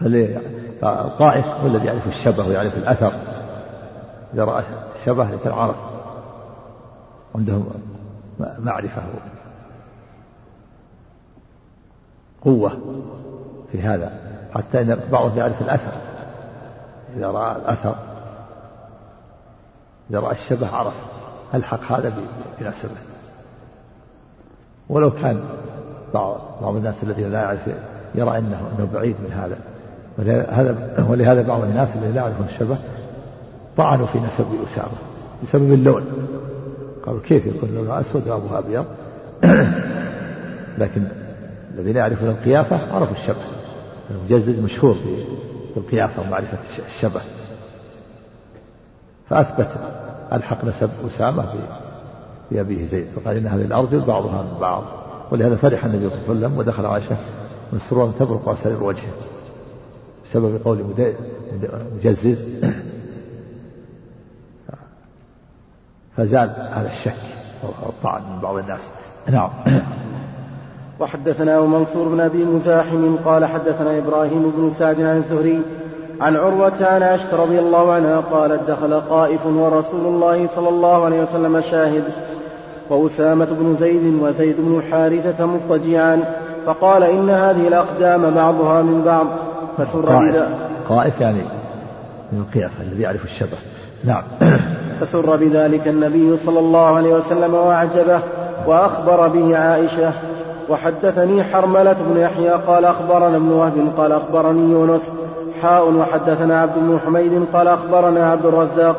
فالقائف 0.00 1.46
هو 1.46 1.66
الذي 1.66 1.86
يعرف 1.86 2.06
الشبه 2.06 2.48
ويعرف 2.48 2.76
الأثر. 2.76 3.12
إذا 4.34 4.44
رأى 4.44 4.64
الشبه 4.96 5.24
ليس 5.24 5.46
العرف. 5.46 5.76
عندهم 7.34 7.66
معرفة. 8.58 9.02
قوة 12.44 12.78
في 13.72 13.82
هذا. 13.82 14.12
حتى 14.54 14.80
إن 14.80 15.00
بعضهم 15.12 15.38
يعرف 15.38 15.62
الأثر. 15.62 15.92
إذا 17.16 17.26
رأى 17.26 17.56
الأثر. 17.56 17.94
إذا 20.10 20.20
رأى 20.20 20.32
الشبه 20.32 20.76
عرف. 20.76 20.94
ألحق 21.54 21.92
هذا 21.92 22.12
بنسبه 22.60 22.90
ولو 24.88 25.10
كان 25.10 25.44
بعض 26.14 26.40
بعض 26.62 26.76
الناس 26.76 27.02
الذين 27.02 27.32
لا 27.32 27.42
يعرف 27.42 27.60
يرى 28.14 28.38
انه 28.38 28.70
إنه 28.78 28.88
بعيد 28.94 29.16
من 29.20 29.32
هذا. 29.32 29.73
ولهذا 31.08 31.42
بعض 31.42 31.62
الناس 31.62 31.96
الذين 31.96 32.14
لا 32.14 32.20
يعرفون 32.20 32.46
الشبه 32.46 32.76
طعنوا 33.76 34.06
في 34.06 34.18
نسب 34.18 34.46
أسامة 34.72 34.98
بسبب 35.42 35.72
اللون. 35.72 36.04
قالوا 37.06 37.20
كيف 37.20 37.46
يكون 37.46 37.74
لونه 37.74 38.00
أسود 38.00 38.28
وابوه 38.28 38.58
أبيض؟ 38.58 38.84
لكن 40.78 41.02
الذين 41.74 41.96
يعرفون 41.96 42.28
القيافة 42.28 42.94
عرفوا 42.94 43.16
الشبه. 43.16 43.36
المجزز 44.10 44.58
مشهور 44.58 44.96
بالقيافه 45.76 46.22
ومعرفة 46.22 46.58
الشبه. 46.88 47.20
فأثبت 49.30 49.68
ألحق 50.32 50.64
نسب 50.64 50.90
أسامة 51.06 51.44
بأبيه 52.50 52.86
زيد. 52.86 53.06
فقال 53.16 53.36
إن 53.36 53.46
هذه 53.46 53.62
الأرجل 53.62 54.00
بعضها 54.00 54.42
من 54.42 54.58
بعض. 54.60 54.84
ولهذا 55.30 55.56
فرح 55.56 55.84
النبي 55.84 56.08
صلى 56.08 56.18
الله 56.18 56.28
عليه 56.28 56.38
وسلم 56.38 56.58
ودخل 56.58 56.86
عائشة 56.86 57.16
مسرورا 57.72 58.12
تبرق 58.18 58.48
أسرار 58.48 58.82
وجهه. 58.82 59.12
بسبب 60.24 60.60
قول 60.64 60.78
مجزز 61.96 62.48
فزال 66.16 66.50
هذا 66.72 66.86
الشك 66.86 67.14
والطعن 67.62 68.22
من 68.22 68.38
بعض 68.42 68.56
الناس. 68.56 68.80
نعم. 69.30 69.50
وحدثنا 71.00 71.60
منصور 71.60 72.08
بن 72.08 72.20
أبي 72.20 72.44
مزاحم 72.44 73.16
قال 73.24 73.44
حدثنا 73.44 73.98
إبراهيم 73.98 74.52
بن 74.56 74.72
سعد 74.78 75.00
عن 75.00 75.16
الزهري 75.16 75.62
عن 76.20 76.36
عروة 76.36 76.86
عن 76.86 77.02
عائشة 77.02 77.36
رضي 77.36 77.58
الله 77.58 77.92
عنها 77.92 78.20
قالت 78.20 78.70
دخل 78.70 79.00
قائف 79.00 79.46
ورسول 79.46 80.06
الله 80.06 80.48
صلى 80.56 80.68
الله 80.68 81.04
عليه 81.04 81.22
وسلم 81.22 81.60
شاهد 81.60 82.04
وأسامة 82.90 83.44
بن 83.44 83.76
زيد 83.80 84.14
وزيد 84.22 84.56
بن 84.58 84.82
حارثة 84.90 85.46
مضطجعان 85.46 86.24
فقال 86.66 87.02
إن 87.02 87.30
هذه 87.30 87.68
الأقدام 87.68 88.30
بعضها 88.30 88.82
من 88.82 89.02
بعض. 89.02 89.26
فسر 89.78 90.06
قائف, 90.06 90.48
قائف 90.88 91.20
يعني 91.20 91.42
من 92.32 92.44
القيافة 92.48 92.82
الذي 92.82 93.02
يعرف 93.02 93.24
الشبه. 93.24 93.56
نعم. 94.04 94.22
فسر 95.00 95.36
بذلك 95.36 95.88
النبي 95.88 96.36
صلى 96.36 96.58
الله 96.58 96.96
عليه 96.96 97.14
وسلم 97.14 97.54
وأعجبه 97.54 98.20
وأخبر 98.66 99.28
به 99.28 99.56
عائشة. 99.56 100.12
وحدثني 100.68 101.44
حرملة 101.44 101.96
بن 102.08 102.20
يحيى 102.20 102.50
قال 102.50 102.84
أخبرنا 102.84 103.36
ابن 103.36 103.52
وهب 103.52 103.92
قال 103.96 104.12
أخبرني 104.12 104.72
يونس. 104.72 105.10
حاء 105.62 105.92
وحدثنا 105.92 106.60
عبد 106.60 106.74
بن 106.76 106.98
حميد 107.06 107.44
قال 107.52 107.68
أخبرنا 107.68 108.30
عبد 108.30 108.46
الرزاق. 108.46 108.96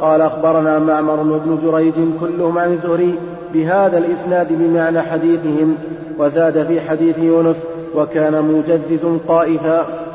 قال 0.00 0.20
أخبرنا 0.20 0.78
معمر 0.78 1.20
وابن 1.20 1.58
جريج 1.64 1.94
كلهم 2.20 2.58
عن 2.58 2.72
الزهري 2.72 3.18
بهذا 3.54 3.98
الإسناد 3.98 4.48
بمعنى 4.50 5.02
حديثهم. 5.02 5.76
وزاد 6.18 6.66
في 6.66 6.80
حديث 6.80 7.18
يونس 7.18 7.56
وكان 7.94 8.42
مجزز 8.42 9.18
طائفا. 9.28 10.07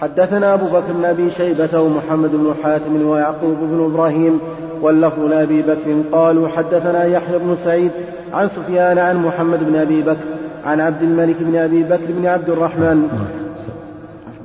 حدثنا 0.00 0.54
أبو 0.54 0.66
بكر 0.66 0.92
بن 0.92 1.04
أبي 1.04 1.30
شيبة 1.30 1.80
ومحمد 1.80 2.30
بن 2.30 2.54
حاتم 2.62 3.02
ويعقوب 3.02 3.58
بن 3.60 3.84
إبراهيم 3.84 4.40
واللفظ 4.82 5.18
لأبي 5.18 5.62
بكر 5.62 6.02
قالوا 6.12 6.48
حدثنا 6.48 7.04
يحيى 7.04 7.38
بن 7.38 7.56
سعيد 7.56 7.92
عن 8.32 8.48
سفيان 8.48 8.98
عن 8.98 9.16
محمد 9.16 9.64
بن 9.64 9.76
أبي 9.76 10.02
بكر 10.02 10.24
عن 10.64 10.80
عبد 10.80 11.02
الملك 11.02 11.36
بن 11.40 11.56
أبي 11.56 11.82
بكر 11.82 12.12
بن 12.12 12.26
عبد 12.26 12.50
الرحمن. 12.50 13.08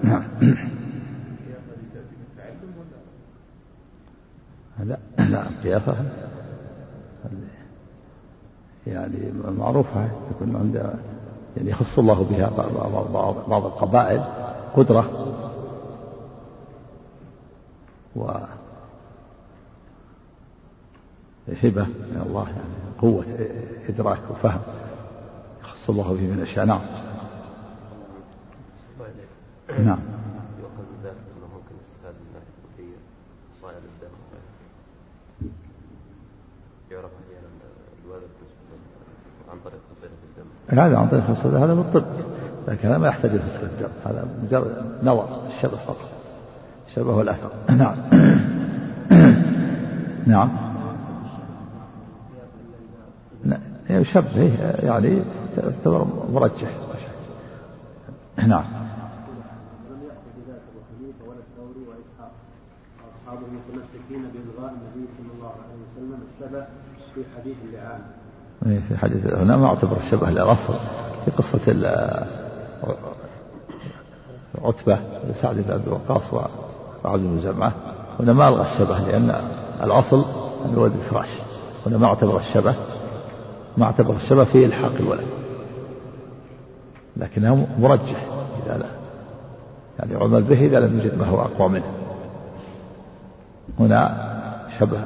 نعم. 0.03 0.23
لا 4.83 4.97
لا 5.17 5.43
القيافة. 5.47 5.95
يعني 8.87 9.33
معروفة 9.57 10.07
تكون 10.29 10.55
عند 10.55 10.75
يعني 11.57 11.69
يخص 11.69 11.99
الله 11.99 12.25
بها 12.31 12.51
بعض, 13.13 13.35
بعض 13.49 13.65
القبائل 13.65 14.21
قدرة. 14.75 15.09
و 18.15 18.31
هبة 21.63 21.83
من 21.83 22.23
الله 22.25 22.47
يعني 22.47 23.01
قوة 23.01 23.25
إدراك 23.89 24.19
وفهم. 24.31 24.61
يخص 25.63 25.89
الله 25.89 26.03
به 26.03 26.21
من 26.21 26.33
الأشياء 26.33 26.65
نعم. 26.65 26.81
نعم. 29.79 29.99
هذا 40.69 40.97
عن 40.97 41.07
طريق 41.07 41.23
فصل 41.23 41.55
هذا 41.55 41.73
بالطب 41.73 42.05
لكن 42.67 42.87
هذا 42.87 42.97
ما 42.97 43.07
يحتاج 43.07 43.31
فصل 43.31 43.63
الدم. 43.63 43.89
هذا 44.05 44.27
مجرد 44.43 44.99
نظر 45.03 45.47
الشبه 45.47 45.77
فقط 45.77 46.14
الشبه 46.95 47.15
والأثر. 47.15 47.51
نعم. 47.69 47.95
نعم. 50.33 50.49
يشبه 53.89 54.51
يعني 54.83 55.21
تعتبر 55.55 56.07
مرجح. 56.33 56.69
نعم. 58.37 58.63
أصحابه 63.25 63.41
متمسكين 63.41 64.23
بإلغاء 64.33 64.73
النبي 64.73 65.07
صلى 65.17 65.31
الله 65.37 65.51
عليه 65.51 65.75
وسلم 65.91 66.19
الشبه 66.33 66.65
في 67.15 67.21
حديث 67.37 67.55
اللعان. 67.65 68.01
إيه، 68.65 68.79
في 68.89 68.97
حديث 68.97 69.25
هنا 69.25 69.57
ما 69.57 69.65
أعتبر 69.65 69.97
الشبه 69.97 70.29
للأصل 70.29 70.73
في 71.25 71.31
قصة 71.31 71.73
عتبة 74.61 74.99
سعد 75.41 75.55
بن 75.55 75.71
أبي 75.71 75.89
وقاص 75.89 76.33
وعبد 77.05 77.21
بن 77.21 77.39
جمعة 77.39 77.73
هنا 78.19 78.33
ما 78.33 78.47
ألغى 78.47 78.61
الشبه 78.61 78.99
لأن 78.99 79.35
الأصل 79.83 80.25
أن 80.65 80.73
الولد 80.73 80.93
الفراش. 80.93 81.29
هنا 81.87 81.97
ما 81.97 82.05
اعتبر 82.05 82.37
الشبه 82.37 82.75
ما 83.77 83.85
اعتبر 83.85 84.15
الشبه 84.15 84.43
في 84.43 84.65
إلحاق 84.65 84.91
الولد. 84.99 85.27
لكنه 87.17 87.67
مرجح 87.79 88.25
إذا 88.65 88.77
لا. 88.77 88.85
يعني 89.99 90.23
عمل 90.23 90.43
به 90.43 90.65
إذا 90.65 90.79
لم 90.79 90.99
يجد 90.99 91.17
ما 91.17 91.25
هو 91.27 91.41
أقوى 91.41 91.69
منه. 91.69 91.91
هنا 93.79 94.25
شبه 94.79 95.05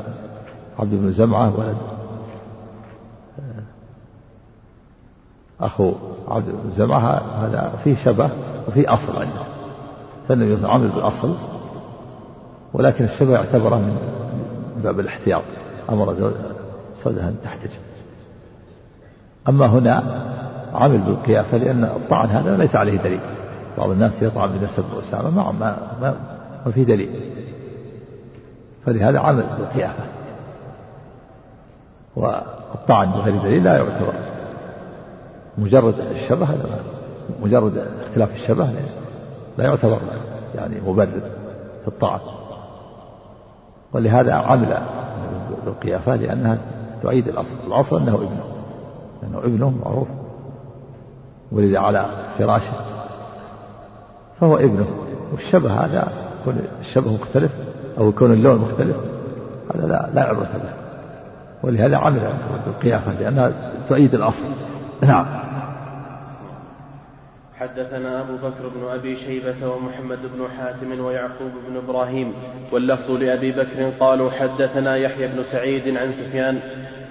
عبد 0.80 0.94
بن 0.94 1.12
زمعة 1.12 1.60
ولد 1.60 1.78
أخو 5.62 5.94
عبد 6.28 6.46
بن 6.46 6.72
زمعة. 6.78 7.22
هذا 7.46 7.74
فيه 7.84 7.96
شبه 7.96 8.30
وفيه 8.68 8.94
أصل 8.94 9.16
عنده. 9.16 9.44
فالنبي 10.28 10.68
عمل 10.68 10.88
بالأصل. 10.88 11.36
ولكن 12.74 13.06
الشبه 13.06 13.34
يعتبر 13.34 13.76
من 13.76 13.98
باب 14.84 15.00
الاحتياط. 15.00 15.44
أمر 15.90 16.14
زوجها 16.14 17.30
أن 17.30 17.36
تحتج 17.44 17.70
أما 19.50 19.66
هنا 19.66 20.04
عمل 20.74 20.98
بالقيافة 20.98 21.58
لأن 21.58 21.84
الطعن 21.84 22.28
هذا 22.30 22.58
ليس 22.58 22.76
عليه 22.76 22.98
دليل. 22.98 23.20
بعض 23.78 23.90
الناس 23.90 24.22
يطعن 24.22 24.50
بنسب 24.50 24.84
أسامة 25.08 25.30
ما 25.30 25.52
ما 25.60 25.78
ما, 26.02 26.16
ما 26.66 26.72
في 26.72 26.84
دليل. 26.84 27.32
فلهذا 28.86 29.20
عمل 29.20 29.44
بالقيافة 29.58 30.04
والطعن 32.16 33.12
بغير 33.12 33.42
دليل 33.42 33.64
لا 33.64 33.78
يعتبر. 33.78 34.14
مجرد 35.58 35.96
الشبه 36.00 36.48
مجرد 37.44 37.88
اختلاف 38.06 38.36
الشبه 38.36 38.70
لا 39.58 39.64
يعتبر 39.64 40.00
يعني 40.56 40.82
مبرر 40.82 41.22
في 41.82 41.88
الطعن. 41.88 42.20
ولهذا 43.94 44.34
عمل 44.34 44.78
بالقيافة 45.66 46.16
لأنها 46.16 46.58
تعيد 47.04 47.28
الأصل. 47.28 47.56
الأصل 47.68 48.02
أنه 48.02 48.16
ابنه 48.16 48.44
لأنه 49.22 49.38
ابنه 49.38 49.74
معروف 49.86 50.08
ولد 51.52 51.76
على 51.76 52.06
فراشه 52.38 52.74
فهو 54.42 54.58
ابنه 54.58 54.88
والشبه 55.32 55.72
هذا 55.72 56.08
يكون 56.42 56.62
الشبه 56.82 57.14
مختلف 57.14 57.52
أو 57.98 58.10
يكون 58.10 58.34
اللون 58.34 58.60
مختلف 58.60 58.96
هذا 59.76 59.88
لا 59.88 60.10
لا 60.14 60.22
عبرة 60.22 60.44
به 60.54 60.74
ولهذا 61.64 61.98
عمل 61.98 62.34
بالقيافة 62.66 63.14
لأنها 63.14 63.52
تعيد 63.90 64.16
الأصل. 64.16 64.46
نعم. 65.02 65.26
حدثنا 67.60 68.22
أبو 68.22 68.36
بكر 68.36 68.68
بن 68.76 68.88
أبي 68.90 69.16
شيبة 69.16 69.68
ومحمد 69.68 70.20
بن 70.22 70.48
حاتم 70.58 71.06
ويعقوب 71.06 71.52
بن 71.68 71.78
إبراهيم 71.78 72.34
واللفظ 72.72 73.12
لأبي 73.12 73.52
بكر 73.52 73.92
قالوا 74.00 74.32
حدثنا 74.32 74.98
يحيى 74.98 75.28
بن 75.28 75.44
سعيد 75.44 75.98
عن 75.98 76.12
سفيان 76.12 76.60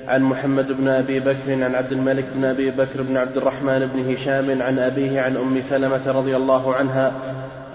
عن 0.06 0.22
محمد 0.22 0.72
بن 0.72 0.88
أبي 0.88 1.20
بكر 1.20 1.64
عن 1.64 1.74
عبد 1.74 1.92
الملك 1.92 2.24
بن 2.34 2.44
أبي 2.44 2.70
بكر 2.70 3.02
بن 3.02 3.16
عبد 3.16 3.36
الرحمن 3.36 3.86
بن 3.94 4.14
هشام 4.14 4.62
عن 4.62 4.78
أبيه 4.78 5.20
عن 5.20 5.36
أم 5.36 5.60
سلمة 5.60 6.12
رضي 6.12 6.36
الله 6.36 6.74
عنها 6.74 7.12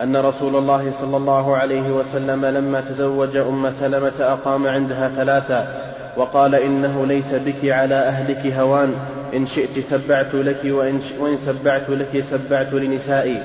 أن 0.01 0.17
رسول 0.17 0.55
الله 0.55 0.91
صلى 0.91 1.17
الله 1.17 1.57
عليه 1.57 1.91
وسلم 1.91 2.45
لما 2.45 2.81
تزوج 2.81 3.37
أم 3.37 3.71
سلمة 3.71 4.13
أقام 4.19 4.67
عندها 4.67 5.09
ثلاثا 5.09 5.93
وقال 6.17 6.55
إنه 6.55 7.05
ليس 7.05 7.33
بك 7.33 7.69
على 7.69 7.95
أهلك 7.95 8.53
هوان 8.53 8.93
إن 9.33 9.47
شئت 9.47 9.79
سبعت 9.79 10.35
لك 10.35 10.59
وإن, 10.65 10.99
وإن 11.19 11.37
سبعت 11.37 11.89
لك 11.89 12.19
سبعت 12.19 12.73
لنسائي. 12.73 13.41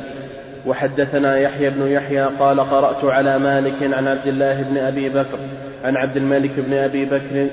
وحدثنا 0.67 1.39
يحيى 1.39 1.71
بن 1.71 1.87
يحيى 1.87 2.23
قال 2.23 2.61
قرأت 2.61 3.05
على 3.05 3.39
مالك 3.39 3.83
عن 3.83 4.07
عبد 4.07 4.27
الله 4.27 4.63
بن 4.63 4.77
أبي 4.79 5.09
بكر 5.09 5.39
عن 5.85 5.97
عبد 5.97 6.17
الملك 6.17 6.51
بن 6.57 6.73
أبي 6.73 7.05
بكر 7.05 7.49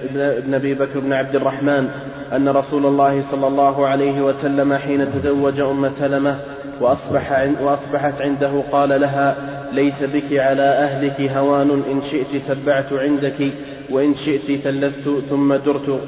بن 0.46 0.54
أبي 0.54 0.74
بكر 0.74 1.00
بن 1.00 1.14
عبد 1.14 1.36
الرحمن 1.36 1.90
أن 2.34 2.50
رسول 2.50 2.86
الله 2.86 3.22
صلى 3.22 3.48
الله 3.48 3.88
عليه 3.88 4.22
وسلم 4.22 4.74
حين 4.74 5.14
تزوج 5.14 5.60
أم 5.60 5.90
سلمة 5.90 6.36
وأصبح 6.82 7.48
وأصبحت 7.62 8.22
عنده 8.22 8.64
قال 8.72 9.02
لها 9.02 9.36
ليس 9.72 10.04
بك 10.04 10.40
على 10.40 10.62
أهلك 10.62 11.22
هوان 11.22 11.84
إن 11.92 12.02
شئت 12.12 12.42
سبعت 12.42 12.94
عندك 12.94 13.52
وإن 13.90 14.14
شئت 14.14 14.62
ثلثت 14.64 15.24
ثم 15.30 15.56
درت. 15.56 16.00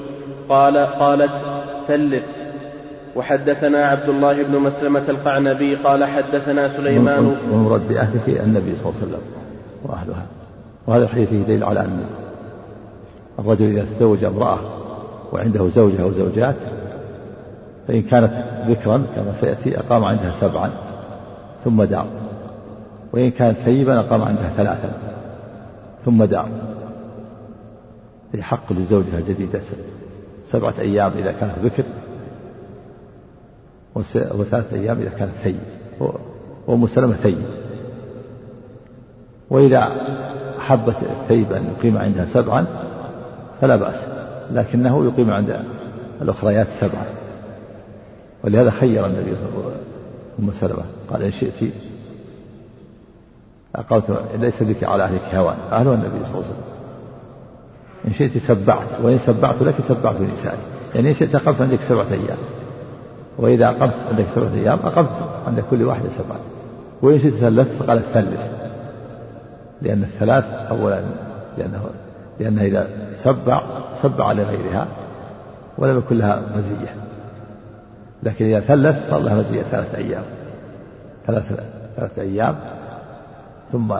قال 0.50 0.78
قالت 0.78 1.57
ثلث 1.88 2.24
وحدثنا 3.16 3.86
عبد 3.86 4.10
الله 4.10 4.44
بن 4.44 4.60
مسلمة 4.60 5.04
القعنبي 5.10 5.76
قال 5.76 6.04
حدثنا 6.04 6.70
سليمان 6.70 7.36
ومرد 7.52 7.88
بأهلك 7.88 8.30
النبي 8.30 8.76
صلى 8.76 8.86
الله 8.86 9.02
عليه 9.02 9.08
وسلم 9.08 9.22
وأهلها. 9.84 10.26
وهذا 10.88 11.04
الحديث 11.04 11.30
فيه 11.30 11.44
دليل 11.44 11.64
على 11.64 11.80
أن 11.80 12.06
الرجل 13.40 13.66
إذا 13.66 13.86
تزوج 13.86 14.24
امرأة 14.24 14.60
وعنده 15.34 15.70
زوجة 15.76 16.04
أو 16.04 16.12
زوجات 16.12 16.56
فإن 17.88 18.02
كانت 18.02 18.32
ذكرا 18.68 19.04
كما 19.16 19.34
سيأتي 19.42 19.80
أقام 19.80 20.04
عندها 20.04 20.32
سبعا 20.42 20.72
ثم 21.66 21.84
دار 21.84 22.08
وإن 23.14 23.32
كانت 23.32 23.58
سيبا 23.66 24.00
أقام 24.00 24.22
عندها 24.22 24.50
ثلاثا 24.58 24.92
ثم 26.06 26.24
دار 26.24 26.50
يحق 28.34 28.74
لزوجها 28.74 29.18
الجديدة. 29.18 29.60
سبعة 30.52 30.74
أيام 30.80 31.12
إذا 31.18 31.32
كانت 31.32 31.54
ذكر 31.64 31.84
وثلاثة 33.96 34.76
أيام 34.76 34.98
إذا 35.00 35.10
كانت 35.10 35.32
ثيب 35.44 35.60
وأم 36.68 36.88
سلمة 36.88 37.14
ثيب 37.14 37.38
وإذا 39.50 39.92
أحبت 40.60 40.96
الثيب 41.22 41.54
أن 41.54 41.74
يقيم 41.78 41.98
عندها 41.98 42.26
سبعا 42.26 42.66
فلا 43.62 43.76
بأس 43.76 43.96
لكنه 44.52 45.06
يقيم 45.06 45.32
عند 45.32 45.64
الأخريات 46.22 46.68
سبعا. 46.80 47.06
ولهذا 48.44 48.70
خير 48.70 49.06
النبي 49.06 49.36
صلى 49.36 49.50
الله 49.50 49.64
عليه 49.66 49.68
وسلم 49.68 49.78
أم 50.40 50.52
سلمة 50.52 50.86
قال 51.12 51.24
إن 51.24 51.32
شئت 51.32 51.74
أقمت 53.76 54.22
ليس 54.40 54.64
بك 54.64 54.84
على 54.84 55.04
أهلك 55.04 55.36
هوان. 55.36 55.58
أهلها 55.72 55.94
النبي 55.94 56.26
صلى 56.26 56.34
الله 56.34 56.36
عليه 56.36 56.40
وسلم. 56.40 56.77
إن 58.06 58.14
شئت 58.14 58.38
سبعت 58.38 58.88
وإن 59.04 59.18
سبعت 59.18 59.62
لك 59.62 59.82
سبعت 59.82 60.16
لنسائي 60.20 60.58
يعني 60.96 61.10
إن 61.10 61.14
شئت 61.14 61.36
أقمت 61.36 61.62
عندك 61.62 61.80
سبعة 61.90 62.08
أيام. 62.12 62.38
وإذا 63.38 63.68
أقمت 63.68 63.94
عندك 64.10 64.26
سبعة 64.36 64.54
أيام 64.54 64.80
أقمت 64.84 65.10
عند 65.48 65.60
كل 65.60 65.84
واحدة 65.84 66.10
سبعة. 66.10 66.40
وإن 67.02 67.20
شئت 67.20 67.34
ثلثت 67.34 67.84
فقال 67.84 67.98
الثلث 67.98 68.52
لأن 69.82 70.04
الثلاث 70.04 70.46
أولا 70.46 71.02
لأنه 71.58 71.82
لأنه 72.40 72.62
إذا 72.62 72.88
سبع 73.16 73.62
سبع 74.04 74.32
لغيرها 74.32 74.88
ولم 75.78 75.98
يكن 75.98 76.18
لها 76.18 76.42
مزية. 76.56 76.96
لكن 78.24 78.46
إذا 78.46 78.60
ثلث 78.60 79.10
صار 79.10 79.20
لها 79.20 79.36
مزية 79.36 79.62
ثلاثة 79.62 79.98
أيام. 79.98 80.24
ثلاثة 81.28 81.56
ثلاثة 81.98 82.22
أيام 82.22 82.56
ثم 83.72 83.94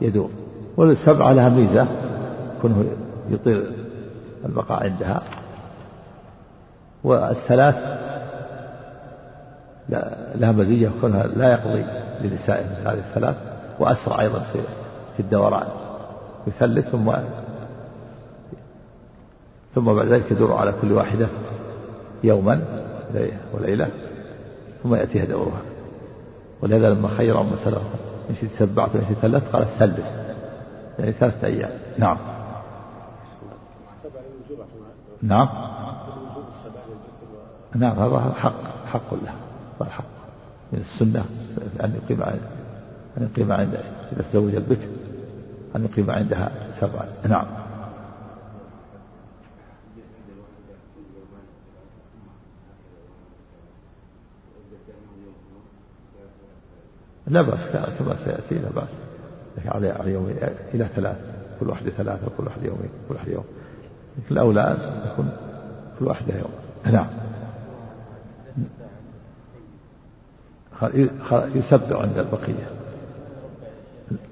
يدور 0.00 0.30
والسبعة 0.76 1.32
لها 1.32 1.48
ميزة 1.48 1.86
كونه 2.62 2.84
يطيل 3.30 3.72
البقاء 4.44 4.82
عندها. 4.84 5.22
والثلاث 7.04 7.76
لها 10.34 10.52
مزية 10.52 10.90
كونها 11.00 11.26
لا 11.26 11.52
يقضي 11.52 11.84
لنسائه 12.20 12.64
هذه 12.64 12.98
الثلاث 12.98 13.36
وأسرع 13.78 14.20
أيضا 14.20 14.38
في 14.38 14.58
في 15.16 15.20
الدوران. 15.20 15.66
يثلث 16.46 16.88
ثم 16.88 17.12
ثم 19.74 19.94
بعد 19.94 20.06
ذلك 20.06 20.30
يدور 20.30 20.52
على 20.52 20.74
كل 20.82 20.92
واحدة 20.92 21.28
يوما 22.24 22.60
وليلة 23.54 23.88
ثم 24.82 24.94
يأتيها 24.94 25.24
دورها. 25.24 25.62
ولهذا 26.62 26.90
لما 26.90 27.08
خير 27.08 27.40
أم 27.40 27.50
سلمة 27.64 27.80
إن 28.30 28.34
شئت 28.40 28.50
سبعت 28.50 28.88
وإن 28.94 29.04
شئت 29.08 29.18
ثلثت 29.18 29.46
قال 29.52 29.66
ثلث. 29.78 30.06
يعني 30.98 31.12
ثلاثة 31.12 31.46
أيام. 31.46 31.70
نعم. 31.98 32.18
نعم. 35.22 35.48
نعم 37.76 37.98
هذا 37.98 38.32
حق 38.36 38.86
حق 38.86 39.14
له 39.14 39.34
هذا 39.80 39.90
حق. 39.90 40.04
من 40.72 40.80
السنة 40.80 41.24
أن 41.84 42.00
يقيم 42.02 42.22
أن 42.22 43.28
يقيم 43.32 43.52
عند 43.52 43.74
إذا 44.12 44.22
تزوج 44.22 44.54
البكر 44.54 44.88
أن 45.76 45.84
يقيم 45.84 46.10
عندها 46.10 46.52
سبعا 46.72 47.06
نعم. 47.28 47.46
لا 57.26 57.42
بأس 57.42 57.60
كما 57.98 58.16
سيأتي 58.24 58.54
لا 58.54 58.70
بأس. 58.70 58.88
على 59.66 60.12
يومين 60.12 60.36
إلى 60.74 60.88
ثلاث 60.96 61.16
كل 61.60 61.68
واحدة 61.68 61.90
ثلاثة 61.90 62.26
وكل 62.26 62.46
واحدة 62.46 62.66
يومين 62.66 62.90
كل 63.08 63.14
واحدة 63.14 63.32
يوم. 63.32 63.44
لكن 64.18 64.34
الأولى 64.34 64.76
يكون 65.12 65.30
كل 65.98 66.04
واحدة 66.04 66.34
يوم. 66.34 66.50
نعم. 66.92 67.06
يسبع 71.54 72.02
عند 72.02 72.18
البقية. 72.18 72.70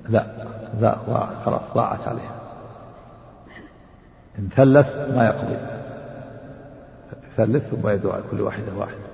لا 0.09 0.27
لا 0.81 0.97
خلاص 1.45 1.63
ضاعت 1.75 2.09
عليها. 2.09 2.37
إن 4.39 4.49
ثلث 4.57 4.97
ما 5.17 5.27
يقضي. 5.27 5.57
ثلث 7.37 7.63
ثم 7.71 7.89
يدعو 7.89 8.13
على 8.13 8.23
كل 8.31 8.41
واحدة 8.41 8.75
واحدة 8.77 9.07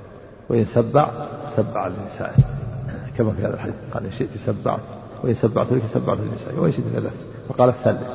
وإن 0.49 0.65
سبع 0.65 1.11
سبع 1.57 1.87
لنسائه 1.87 2.45
كما 3.19 3.33
في 3.33 3.43
هذا 3.43 3.55
الحديث. 3.55 3.75
قال 3.95 4.05
إن 4.05 4.13
شئت 4.13 4.29
سبعت 4.47 4.81
وإن 5.23 5.35
سبعت 5.35 5.73
لك 5.73 5.83
سبعت 5.95 6.19
لنسائه 6.19 6.59
وإن 6.59 6.73
شئت 6.73 6.85
ثلث 6.85 7.15
فقال 7.49 7.69
الثلث. 7.69 8.09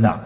نعم. 0.00 0.18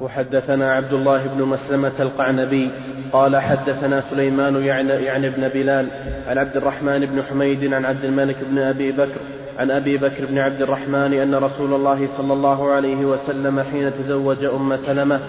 وحدثنا 0.00 0.72
عبد 0.72 0.92
الله 0.92 1.26
بن 1.26 1.42
مسلمة 1.44 1.92
القعنبي 2.00 2.70
قال 3.12 3.36
حدثنا 3.36 4.00
سليمان 4.00 4.64
يعني, 4.64 4.92
يعني 4.92 5.26
ابن 5.26 5.48
بلال 5.48 5.88
عن 6.28 6.38
عبد 6.38 6.56
الرحمن 6.56 7.06
بن 7.06 7.22
حميد 7.22 7.72
عن 7.74 7.84
عبد 7.84 8.04
الملك 8.04 8.36
بن 8.50 8.58
أبي 8.58 8.92
بكر 8.92 9.20
عن 9.58 9.70
أبي 9.70 9.96
بكر 9.96 10.26
بن 10.26 10.38
عبد 10.38 10.62
الرحمن 10.62 11.12
أن 11.12 11.34
رسول 11.34 11.74
الله 11.74 12.08
صلى 12.16 12.32
الله 12.32 12.70
عليه 12.70 12.96
وسلم 12.96 13.64
حين 13.72 13.92
تزوج 13.98 14.44
أم 14.44 14.76
سلمة 14.76 15.20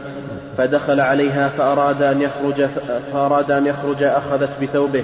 فدخل 0.58 1.00
عليها 1.00 1.50
فأراد 1.50 2.02
أن 2.02 2.22
يخرج 2.22 2.66
فأراد 3.14 3.52
أن 3.52 3.68
يخرج 3.68 4.04
أخذت 4.04 4.62
بثوبه. 4.62 5.04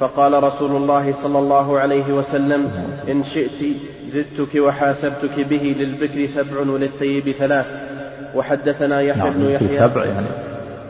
فقال 0.00 0.44
رسول 0.44 0.70
الله 0.70 1.14
صلى 1.22 1.38
الله 1.38 1.78
عليه 1.78 2.12
وسلم 2.12 2.70
إن 3.10 3.24
شئت 3.24 3.76
زدتك 4.08 4.54
وحاسبتك 4.54 5.40
به 5.40 5.76
للبكر 5.78 6.26
سبع 6.34 6.60
وللثيب 6.60 7.30
ثلاث. 7.38 7.91
وحدثنا 8.36 9.00
يحيى 9.00 9.22
نعم 9.22 9.32
بن 9.32 9.44
يحيى. 9.44 9.78
سبع 9.78 10.04
يعني 10.04 10.26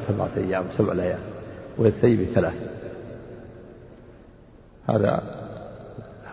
سبعة 0.08 0.30
أيام 0.36 0.64
سبع 0.78 0.92
ليال 0.92 1.18
وللثيب 1.78 2.24
ثلاث. 2.34 2.54
هذا 4.88 5.22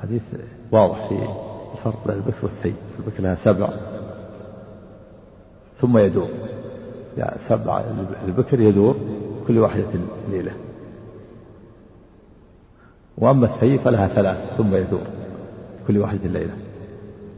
حديث 0.01 0.21
واضح 0.71 1.07
في 1.07 1.15
الفرق 1.73 2.07
بين 2.07 2.15
البكر 2.15 2.37
والثيب. 2.43 2.75
البكر 2.99 3.23
لها 3.23 3.35
سبع. 3.35 3.69
ثم 5.81 5.97
يدور. 5.97 6.29
يعني 7.17 7.39
سبع 7.39 7.83
البكر 8.27 8.59
يدور 8.59 8.95
كل 9.47 9.57
واحدة 9.57 9.99
ليلة. 10.31 10.51
وأما 13.17 13.45
الثيب 13.45 13.79
فلها 13.79 14.07
ثلاث 14.07 14.37
ثم 14.57 14.75
يدور 14.75 15.01
كل 15.87 15.97
واحدة 15.97 16.29
ليلة. 16.29 16.53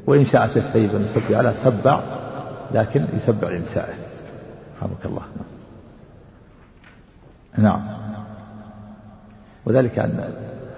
وإن 0.08 0.26
شاءت 0.26 0.58
الثيب 0.58 0.96
أن 0.96 1.06
يسبع 1.06 1.38
على 1.38 1.54
سبع 1.54 2.21
لكن 2.74 3.06
يسبع 3.14 3.50
لنسائه 3.50 3.94
رحمك 4.78 5.06
الله. 5.06 5.22
نعم. 7.58 7.82
وذلك 9.66 10.00
أن 10.00 10.34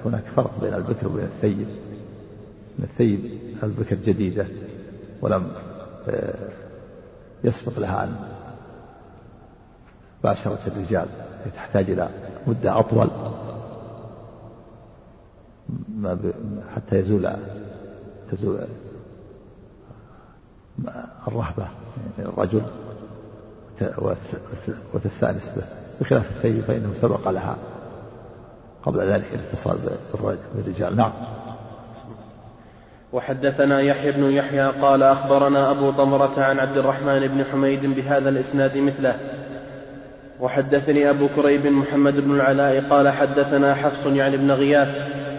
هناك 0.06 0.24
فرق 0.36 0.52
بين 0.62 0.74
البكر 0.74 1.08
وبين 1.08 1.26
الثيب. 1.26 1.68
الثيب 2.80 3.40
البكر 3.64 3.96
جديدة 3.96 4.46
ولم 5.22 5.52
آه، 6.10 6.50
يسبق 7.44 7.80
لها 7.80 8.04
أن 8.04 8.16
باشرت 10.24 10.68
الرجال 10.68 11.08
تحتاج 11.56 11.90
إلى 11.90 12.10
مدة 12.48 12.80
أطول. 12.80 13.10
حتى 16.76 17.00
يزول 17.00 17.30
تزول 18.32 18.68
الرهبة 21.28 21.68
الرجل 22.20 22.62
وتستأنس 24.94 25.52
به 25.56 25.64
بخلاف 26.02 26.30
الثيب 26.30 26.64
فإنه 26.64 26.94
سبق 27.02 27.30
لها 27.30 27.58
قبل 28.84 29.00
ذلك 29.00 29.26
الاتصال 29.34 29.78
بالرجال. 30.56 30.96
نعم. 30.96 31.12
وحدثنا 33.14 33.82
يحيى 33.82 34.12
بن 34.12 34.24
يحيى 34.24 34.70
قال 34.70 35.04
أخبرنا 35.04 35.72
أبو 35.72 35.90
ضمرة 35.90 36.34
عن 36.38 36.60
عبد 36.60 36.78
الرحمن 36.78 37.28
بن 37.28 37.44
حميد 37.52 37.86
بهذا 37.86 38.30
الإسناد 38.30 38.78
مثله. 38.78 39.16
وحدثني 40.40 41.10
أبو 41.10 41.28
كريب 41.36 41.68
محمد 41.68 42.20
بن 42.20 42.36
العلاء 42.36 42.84
قال 42.90 43.10
حدثنا 43.10 43.76
حفص 43.76 44.06
يعني 44.06 44.38
بن 44.38 44.52
غياث 44.52 44.88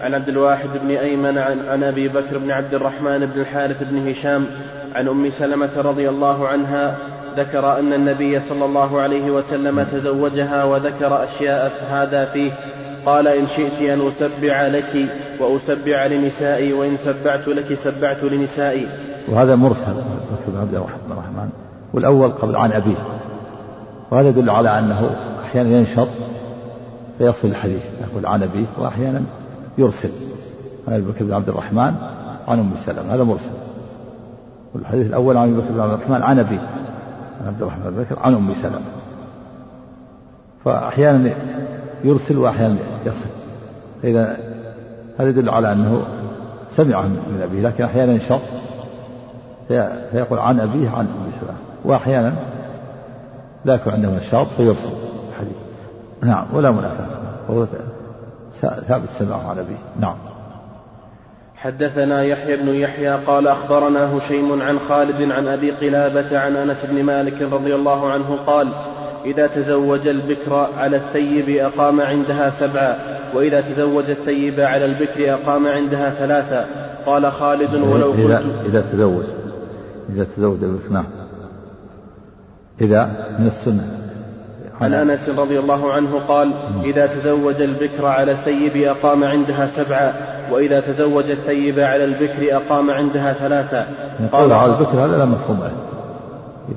عن 0.01 0.13
عبد 0.13 0.29
الواحد 0.29 0.69
بن 0.83 0.91
أيمن 0.91 1.37
عن 1.37 1.83
أبي 1.83 2.07
بكر 2.07 2.37
بن 2.37 2.51
عبد 2.51 2.73
الرحمن 2.73 3.25
بن 3.25 3.41
الحارث 3.41 3.83
بن 3.83 4.07
هشام 4.07 4.47
عن 4.95 5.07
أم 5.07 5.29
سلمة 5.29 5.69
رضي 5.77 6.09
الله 6.09 6.47
عنها 6.47 6.97
ذكر 7.37 7.79
أن 7.79 7.93
النبي 7.93 8.39
صلى 8.39 8.65
الله 8.65 9.01
عليه 9.01 9.31
وسلم 9.31 9.83
تزوجها 9.83 10.63
وذكر 10.63 11.23
أشياء 11.23 11.71
هذا 11.89 12.25
فيه. 12.25 12.51
قال 13.05 13.27
إن 13.27 13.47
شئت 13.47 13.81
أن 13.81 14.07
أسبع 14.07 14.67
لك 14.67 15.09
وأسبع 15.39 16.05
لنسائي 16.05 16.73
وإن 16.73 16.97
سبعت 16.97 17.47
لك 17.47 17.73
سبعت 17.73 18.23
لنسائي. 18.23 18.87
وهذا 19.27 19.55
مرسل 19.55 19.93
بن 20.47 20.59
عبد 20.59 20.75
الرحمن 20.75 21.49
والأول 21.93 22.29
قبل 22.31 22.55
عن 22.55 22.71
أبيه. 22.71 22.97
وهذا 24.11 24.29
يدل 24.29 24.49
على 24.49 24.79
أنه 24.79 25.15
أحيانا 25.43 25.69
ينشط 25.69 26.07
فيصل 27.17 27.47
الحديث 27.47 27.83
يقول 28.01 28.25
عن 28.25 28.43
أبيه 28.43 28.65
وأحيانا 28.77 29.21
يرسل. 29.77 30.11
عن 30.87 31.01
بكر 31.01 31.25
بن 31.25 31.33
عبد 31.33 31.49
الرحمن 31.49 31.93
عن 32.47 32.59
أم 32.59 32.71
سلمة 32.85 33.15
هذا 33.15 33.23
مرسل. 33.23 33.74
والحديث 34.75 35.07
الأول 35.07 35.37
عن 35.37 35.43
أبي 35.43 35.61
بكر 35.61 35.71
بن 35.71 35.79
عبد 35.79 35.93
الرحمن 35.93 36.23
عن 36.23 36.39
أبيه 36.39 36.59
عن 37.41 37.47
عبد 37.47 37.61
الرحمن 37.61 37.83
بن 37.83 38.03
بكر 38.03 38.19
عن 38.19 38.33
أم 38.33 38.53
سلمة. 38.53 38.81
فأحيانا 40.65 41.29
يرسل 42.03 42.37
وأحيانا 42.37 42.75
يصل. 43.05 43.25
فإذا 44.01 44.37
هذا 45.19 45.29
يدل 45.29 45.49
على 45.49 45.71
أنه 45.71 46.05
سمع 46.71 47.01
من 47.01 47.41
أبيه 47.43 47.67
لكن 47.67 47.83
أحيانا 47.83 48.11
ينشط 48.13 48.41
فيقول 49.67 50.39
عن 50.39 50.59
أبيه 50.59 50.89
عن 50.89 51.05
أم 51.05 51.31
سلمة. 51.39 51.57
وأحيانا 51.85 52.33
لا 53.65 53.73
يكون 53.73 53.93
عنده 53.93 54.09
نشاط 54.09 54.47
فيرسل 54.47 54.89
الحديث. 55.29 55.57
نعم 56.23 56.45
ولا 56.53 56.71
منافاة. 56.71 57.07
وهو 57.49 57.65
ثابت 58.61 59.09
سماعه 59.19 59.49
عن 59.49 59.59
أبيه. 59.59 59.77
نعم. 59.99 60.15
حدثنا 61.65 62.23
يحيى 62.23 62.55
بن 62.55 62.75
يحيى 62.75 63.09
قال 63.09 63.47
أخبرنا 63.47 64.17
هشيم 64.17 64.61
عن 64.61 64.79
خالد 64.79 65.31
عن 65.31 65.47
أبي 65.47 65.71
قلابة 65.71 66.39
عن 66.39 66.55
أنس 66.55 66.85
بن 66.85 67.03
مالك 67.03 67.41
رضي 67.41 67.75
الله 67.75 68.11
عنه 68.11 68.39
قال 68.47 68.67
إذا 69.25 69.47
تزوج 69.47 70.07
البكر 70.07 70.69
على 70.77 70.97
الثيب 70.97 71.49
أقام 71.49 72.01
عندها 72.01 72.49
سبعا 72.49 72.97
وإذا 73.33 73.61
تزوج 73.61 74.09
الثيب 74.09 74.59
على 74.59 74.85
البكر 74.85 75.33
أقام 75.33 75.67
عندها 75.67 76.09
ثلاثا. 76.09 76.67
قال 77.05 77.31
خالد 77.31 77.75
ولو 77.75 78.11
قلت 78.11 78.19
إذا, 78.19 78.45
إذا 78.65 78.83
تزوج 78.93 79.23
إذا 80.15 80.27
تزوج 80.37 80.63
البكر 80.63 80.93
نعم. 80.93 81.05
إذا 82.81 83.05
من 83.39 83.47
السنة. 83.47 84.05
عن 84.81 84.93
أنس 84.93 85.29
رضي 85.29 85.59
الله 85.59 85.93
عنه 85.93 86.19
قال 86.27 86.51
إذا 86.83 87.05
تزوج 87.05 87.61
البكر 87.61 88.05
على 88.05 88.31
الثيب 88.31 88.77
أقام 88.77 89.23
عندها 89.23 89.67
سبعا 89.67 90.34
وإذا 90.51 90.79
تزوج 90.79 91.29
الثيب 91.29 91.79
على 91.79 92.05
البكر 92.05 92.55
أقام 92.57 92.91
عندها 92.91 93.33
ثلاثا 93.33 93.87
قال 94.31 94.53
على 94.53 94.71
البكر 94.71 95.05
هذا 95.05 95.17
لا 95.17 95.25
مفهوم 95.25 95.59
له. 95.59 95.71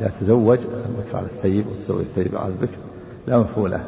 إذا 0.00 0.11
تزوج 0.20 0.59
البكر 0.59 1.16
على 1.16 1.26
الثيب 1.26 1.64
وتزوج 1.66 2.00
الثيب 2.00 2.37
على 2.37 2.52
البكر 2.52 2.78
لا 3.26 3.38
مفهوم 3.38 3.66
له. 3.66 3.81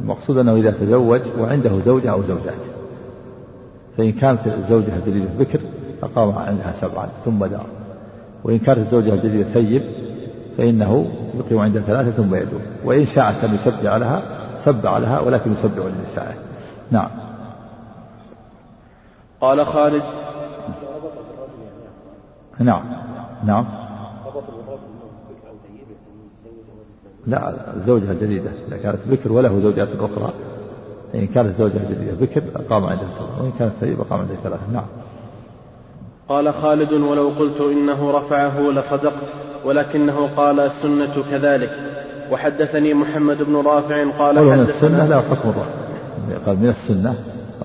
المقصود 0.00 0.38
أنه 0.38 0.54
إذا 0.56 0.70
تزوج 0.70 1.20
وعنده 1.38 1.70
زوجة 1.86 2.12
أو 2.12 2.22
زوجات. 2.22 2.64
فإن 3.98 4.12
كانت 4.12 4.40
الزوجة 4.46 4.96
الجديده 4.96 5.30
بكر 5.38 5.60
أقام 6.02 6.38
عندها 6.38 6.72
سبعا 6.72 7.08
ثم 7.24 7.44
دار. 7.44 7.66
وإن 8.44 8.58
كانت 8.58 8.78
الزوجة 8.78 9.14
الجديده 9.14 9.44
ثيب 9.54 9.82
فإنه 10.58 11.06
يقيم 11.38 11.58
عند 11.58 11.78
ثلاثة 11.78 12.10
ثم 12.10 12.34
يدعو 12.34 12.60
وإن 12.84 13.06
شاءت 13.06 13.44
أن 13.44 13.54
يسبع 13.54 13.96
لها 13.96 14.22
سبع 14.64 14.98
لها 14.98 15.20
ولكن 15.20 15.52
يسبع 15.52 15.82
لنسائه 15.84 16.34
نعم. 16.90 17.23
قال 19.40 19.66
خالد. 19.66 20.02
نعم. 22.60 22.82
نعم. 23.44 23.66
لا 27.26 27.74
الزوجة 27.76 28.10
الجديدة. 28.10 28.50
إذا 28.68 28.76
كانت 28.76 28.98
بكر 29.06 29.32
وله 29.32 29.60
زوجات 29.60 29.88
أخرى. 30.00 30.32
إن 31.14 31.26
كانت 31.26 31.48
الزوجة 31.48 31.76
الجديدة 31.76 32.12
بكر 32.20 32.42
أقام 32.56 32.84
عندها 32.84 33.10
سبعة 33.10 33.42
وإن 33.42 33.52
كانت 33.58 33.72
ثيب 33.80 34.00
أقام 34.00 34.20
عندها 34.20 34.36
ثلاثة 34.44 34.62
نعم. 34.72 34.86
قال 36.28 36.54
خالد 36.54 36.92
ولو 36.92 37.28
قلت 37.28 37.60
إنه 37.60 38.10
رفعه 38.10 38.60
لصدقت 38.60 39.28
ولكنه 39.64 40.28
قال 40.36 40.60
السنة 40.60 41.24
كذلك. 41.30 41.70
وحدثني 42.30 42.94
محمد 42.94 43.42
بن 43.42 43.56
رافع 43.56 44.10
قال 44.18 44.38
حدثنا 44.38 44.56
من 44.56 44.62
السنة 44.62 45.06
لا 45.06 45.20
حكم 45.20 45.48
الرفع. 45.48 46.46
قال 46.46 46.56
من 46.56 46.68
السنة 46.68 47.14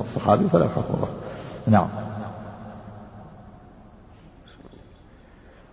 الصحابي 0.01 0.45
فلا 0.53 0.67
حكم 0.67 0.93
الرفع. 0.93 1.18
نعم. 1.67 1.87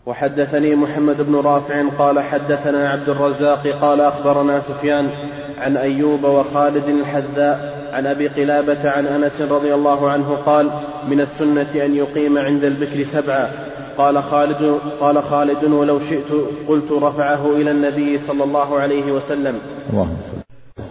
وحدثني 0.06 0.74
محمد 0.74 1.22
بن 1.22 1.34
رافع 1.34 1.88
قال 1.98 2.20
حدثنا 2.20 2.90
عبد 2.90 3.08
الرزاق 3.08 3.66
قال 3.66 4.00
أخبرنا 4.00 4.60
سفيان 4.60 5.10
عن 5.58 5.76
أيوب 5.76 6.24
وخالد 6.24 6.88
الحذاء 6.88 7.86
عن 7.92 8.06
أبي 8.06 8.28
قلابة 8.28 8.90
عن 8.90 9.06
أنس 9.06 9.42
رضي 9.42 9.74
الله 9.74 10.10
عنه 10.10 10.34
قال 10.46 10.70
من 11.08 11.20
السنة 11.20 11.84
أن 11.84 11.94
يقيم 11.94 12.38
عند 12.38 12.64
البكر 12.64 13.02
سبعا 13.02 13.50
قال 13.98 14.22
خالد 14.22 14.80
قال 15.00 15.22
خالد 15.22 15.64
ولو 15.64 16.00
شئت 16.00 16.32
قلت 16.68 16.92
رفعه 16.92 17.46
إلى 17.46 17.70
النبي 17.70 18.18
صلى 18.18 18.44
الله 18.44 18.78
عليه 18.78 19.12
وسلم. 19.12 19.58
اللهم 19.90 20.16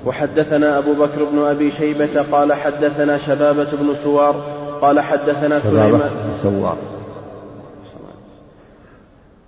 وحدثنا 0.06 0.78
أبو 0.78 0.94
بكر 0.94 1.24
بن 1.24 1.40
أبي 1.40 1.72
شيبة 1.72 2.22
قال 2.32 2.54
حدثنا 2.54 3.18
شبابة 3.18 3.70
بن 3.74 3.96
سوار 4.04 4.65
قال 4.82 5.00
حدثنا 5.00 5.60
سليمان. 5.60 6.10
سوار 6.44 6.78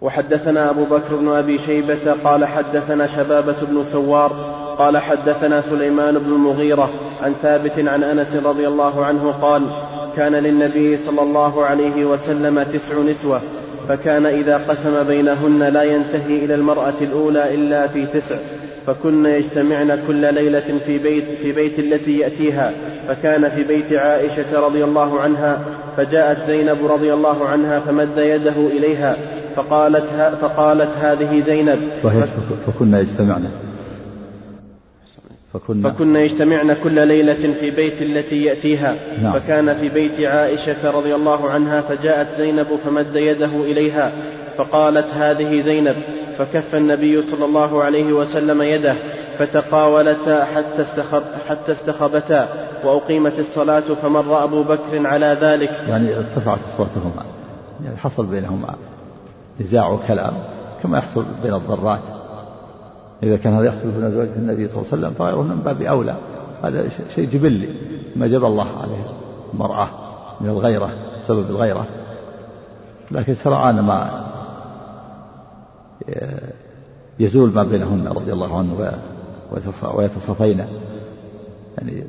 وحدثنا 0.02 0.70
أبو 0.70 0.86
بكر 0.86 1.16
بن 1.16 1.28
أبي 1.28 1.58
شيبة 1.58 2.14
قال 2.24 2.46
حدثنا 2.46 3.08
شبابة 3.08 3.56
بن 3.62 3.84
سوار 3.84 4.32
قال 4.78 4.98
حدثنا 4.98 5.62
سليمان 5.62 6.20
بن 6.20 6.34
المغيرة 6.34 6.90
عن 7.22 7.34
ثابت 7.42 7.80
عن 7.80 8.04
أنس 8.04 8.36
رضي 8.36 8.68
الله 8.68 9.06
عنه 9.06 9.32
قال 9.42 9.64
كان 10.16 10.36
للنبي 10.36 10.98
صلى 10.98 11.22
الله 11.22 11.66
عليه 11.66 12.06
وسلم 12.06 12.64
تسع 12.64 13.00
نسوة 13.00 13.42
فكان 13.90 14.26
إذا 14.26 14.58
قسم 14.58 15.04
بينهن 15.04 15.60
لا 15.60 15.84
ينتهي 15.84 16.46
إلى 16.46 16.56
المرأة 16.56 16.94
الأولى 17.02 17.56
إلا 17.56 17.88
في 17.88 18.06
تسع. 18.06 18.36
فكن 18.88 19.26
يجتمعن 19.26 20.00
كل 20.08 20.34
ليلة 20.34 20.80
في 20.86 20.98
بيت 20.98 21.32
في 21.32 21.52
بيت 21.52 21.80
التي 21.80 22.20
يأتيها. 22.20 22.74
فكان 23.08 23.50
في 23.50 23.64
بيت 23.64 23.94
عائشة 23.94 24.66
رضي 24.66 24.84
الله 24.84 25.20
عنها 25.20 25.60
فجاءت 25.98 26.48
زينب 26.48 26.78
رضي 26.86 27.14
الله 27.14 27.46
عنها 27.46 27.80
فمد 27.80 28.18
يده 28.18 28.68
إليها 28.78 29.18
فقالت 29.56 30.06
فقالت 30.42 30.92
هذه 31.02 31.40
زينب. 31.40 31.80
فكن 32.68 32.94
يجتمعن. 32.94 33.48
فكن 35.58 35.82
فكن 35.82 36.16
يجتمعن 36.16 36.76
كل 36.84 37.08
ليلة 37.08 37.54
في 37.60 37.72
بيت 37.72 38.02
التي 38.02 38.44
يأتيها. 38.44 38.96
نعم. 39.22 39.34
فكان 39.34 39.78
في 39.80 39.90
بيت 39.90 40.20
عائشة 40.20 40.92
رضي 40.92 41.16
الله 41.16 41.50
عنها 41.50 41.82
فجاءت 41.82 42.32
زينب 42.38 42.68
فمد 42.86 43.16
يده 43.16 43.64
إليها 43.64 44.12
فقالت 44.58 45.14
هذه 45.14 45.62
زينب. 45.62 45.96
فكف 46.38 46.76
النبي 46.76 47.22
صلى 47.22 47.46
الله 47.46 47.84
عليه 47.84 48.14
وسلم 48.14 48.62
يده 48.62 48.96
فتقاولتا 49.40 50.46
حتى, 50.46 50.82
استخب 50.82 51.24
حتى 51.50 51.72
استخبتا 51.72 52.48
وأقيمت 52.84 53.40
الصلاة 53.40 53.80
فمر 53.80 54.44
أبو 54.44 54.64
بكر 54.64 55.08
على 55.08 55.38
ذلك. 55.42 55.70
يعني 55.90 56.18
ارتفعت 56.18 56.60
أصواتهما. 56.74 57.26
يعني 57.84 57.98
حصل 57.98 58.26
بينهما 58.26 58.76
نزاع 59.62 59.90
وكلام 59.90 60.34
كما 60.84 60.98
يحصل 60.98 61.26
بين 61.44 61.54
الضرات. 61.54 62.17
إذا 63.24 63.38
كان 63.38 63.54
هذا 63.54 63.66
يحصل 63.66 63.92
بين 63.92 64.04
أزواج 64.04 64.30
النبي 64.36 64.68
صلى 64.68 64.78
الله 64.78 64.88
عليه 64.92 64.98
وسلم 64.98 65.14
فغيره 65.14 65.42
من 65.42 65.62
باب 65.66 65.82
أولى. 65.82 66.16
هذا 66.64 66.90
شيء 67.16 67.30
جبلي 67.30 67.70
ما 68.16 68.28
جبل 68.28 68.46
الله 68.46 68.68
عليه 68.82 69.06
المرأة 69.54 69.90
من 70.42 70.50
الغيرة 70.50 70.90
بسبب 71.24 71.50
الغيرة. 71.50 71.88
لكن 73.12 73.36
سرعان 73.36 73.80
ما 73.80 74.28
يزول 77.20 77.54
ما 77.54 77.64
بينهن 77.64 78.08
رضي 78.08 78.34
الله 78.34 78.58
عنه 78.58 78.94
ويتصافين 79.94 80.66
يعني 81.78 82.04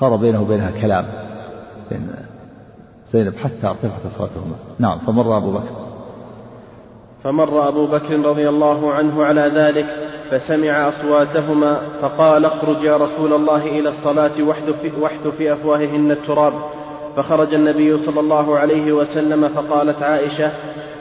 صار 0.00 0.16
بينه 0.16 0.42
وبينها 0.42 0.70
كلام 0.70 1.06
بين 1.90 2.08
زينب 3.12 3.36
حتى 3.36 3.66
ارتفعت 3.66 4.06
أصواتهما. 4.14 4.54
نعم 4.78 4.98
فمر 4.98 5.36
أبو 5.36 5.52
بكر. 5.52 5.87
فمر 7.24 7.68
أبو 7.68 7.86
بكر 7.86 8.20
رضي 8.24 8.48
الله 8.48 8.92
عنه 8.92 9.24
على 9.24 9.50
ذلك 9.54 9.86
فسمع 10.30 10.88
أصواتهما 10.88 11.80
فقال 12.02 12.44
اخرج 12.44 12.82
يا 12.82 12.96
رسول 12.96 13.32
الله 13.32 13.66
إلى 13.66 13.88
الصلاة 13.88 14.30
واحث 15.00 15.26
في 15.38 15.52
أفواههن 15.52 16.10
التراب. 16.10 16.52
فخرج 17.16 17.54
النبي 17.54 17.98
صلى 17.98 18.20
الله 18.20 18.58
عليه 18.58 18.92
وسلم 18.92 19.48
فقالت 19.48 20.02
عائشة 20.02 20.52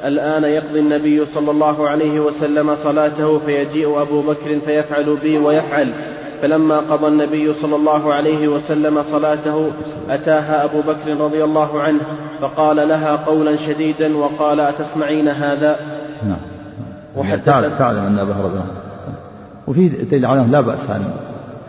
الآن 0.06 0.44
يقضي 0.44 0.80
النبي 0.80 1.26
صلى 1.26 1.52
الله 1.52 1.90
عليه 1.90 2.20
وسلم 2.20 2.76
صلاته 2.76 3.40
فيجيء 3.40 4.02
أبو 4.02 4.22
بكر 4.22 4.60
فيفعل 4.66 5.18
بي 5.24 5.38
ويفعل. 5.38 5.94
فلما 6.42 6.78
قضى 6.78 7.08
النبي 7.08 7.54
صلى 7.54 7.76
الله 7.76 8.14
عليه 8.14 8.48
وسلم 8.48 9.04
صلاته 9.04 9.72
أتاها 10.10 10.64
أبو 10.64 10.82
بكر 10.82 11.18
رضي 11.18 11.44
الله 11.44 11.82
عنه 11.82 12.00
فقال 12.42 12.76
لها 12.76 13.16
قولا 13.16 13.56
شديدا 13.56 14.18
وقال 14.18 14.60
أتسمعين 14.60 15.28
هذا؟ 15.28 15.97
نعم. 16.24 16.40
وحتى 17.16 17.42
تعلم, 17.46 17.78
تعلم 17.78 18.20
أبا 18.20 18.34
رضي 18.34 18.48
الله 18.48 18.88
وفي 19.68 19.90
دليل 19.90 20.26
على 20.26 20.46
لا 20.52 20.62
بأس 20.62 20.90
أن 20.90 21.14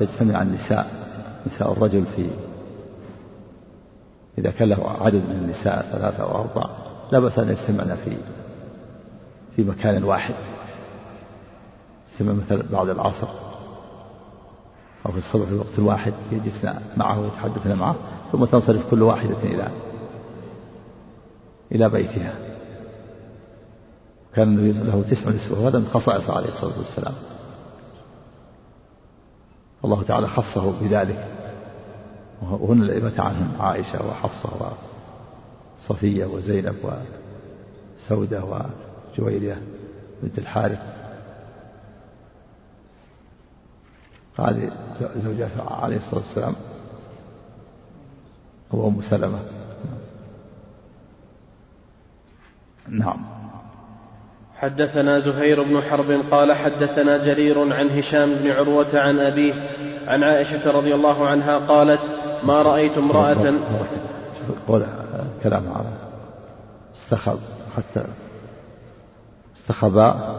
تجتمع 0.00 0.42
النساء 0.42 0.86
نساء 1.46 1.72
الرجل 1.72 2.04
في 2.16 2.26
إذا 4.38 4.50
كان 4.50 4.68
له 4.68 4.96
عدد 5.00 5.14
من 5.14 5.40
النساء 5.42 5.82
ثلاثة 5.92 6.22
أو 6.22 6.40
أربعة 6.40 6.70
لا 7.12 7.18
بأس 7.18 7.38
أن 7.38 7.48
يجتمعن 7.48 7.96
في 8.04 8.16
في 9.56 9.64
مكان 9.64 10.04
واحد. 10.04 10.34
يجتمع 12.12 12.32
مثلا 12.32 12.62
بعد 12.72 12.88
العصر. 12.88 13.28
أو 15.06 15.12
في 15.12 15.18
الصبح 15.18 15.44
في 15.46 15.52
الوقت 15.52 15.78
الواحد 15.78 16.12
يجلسن 16.32 16.74
معه 16.96 17.20
ويتحدثن 17.20 17.76
معه 17.76 17.96
ثم 18.32 18.44
تنصرف 18.44 18.90
كل 18.90 19.02
واحدة 19.02 19.36
إلى 19.42 19.68
إلى 21.72 21.88
بيتها. 21.88 22.47
كان 24.34 24.70
له 24.86 25.04
تسع 25.10 25.30
نسوة 25.30 25.60
وهذا 25.60 25.78
من 25.78 25.86
خصائصه 25.86 26.36
عليه 26.36 26.48
الصلاة 26.48 26.78
والسلام. 26.78 27.14
الله 29.84 30.02
تعالى 30.02 30.28
خصه 30.28 30.80
بذلك. 30.80 31.28
وهن 32.42 32.82
الأئمة 32.82 33.12
عنهم 33.18 33.60
عائشة 33.60 34.06
وحفصة 34.06 34.72
وصفية 35.80 36.26
وزينب 36.26 36.76
وسودة 37.98 38.68
وجويرية 39.18 39.62
بنت 40.22 40.38
الحارث. 40.38 40.80
هذه 44.38 44.72
زوجات 45.16 45.50
عليه 45.68 45.96
الصلاة 45.96 46.22
والسلام 46.26 46.54
وأم 48.70 49.02
سلمة. 49.02 49.38
نعم. 52.88 53.37
حدثنا 54.60 55.20
زهير 55.20 55.62
بن 55.62 55.82
حرب 55.82 56.24
قال 56.30 56.52
حدثنا 56.52 57.16
جرير 57.16 57.72
عن 57.72 57.90
هشام 57.90 58.34
بن 58.34 58.50
عروة 58.50 58.86
عن 58.94 59.18
أبيه 59.18 59.54
عن 60.06 60.22
عائشة 60.22 60.70
رضي 60.70 60.94
الله 60.94 61.26
عنها 61.26 61.58
قالت 61.58 62.00
ما 62.42 62.62
رأيت 62.62 62.98
امرأة 62.98 63.54
كلام 65.42 65.72
على 65.72 65.88
استخب 66.96 67.38
حتى 67.76 68.04
استخبا 69.56 70.38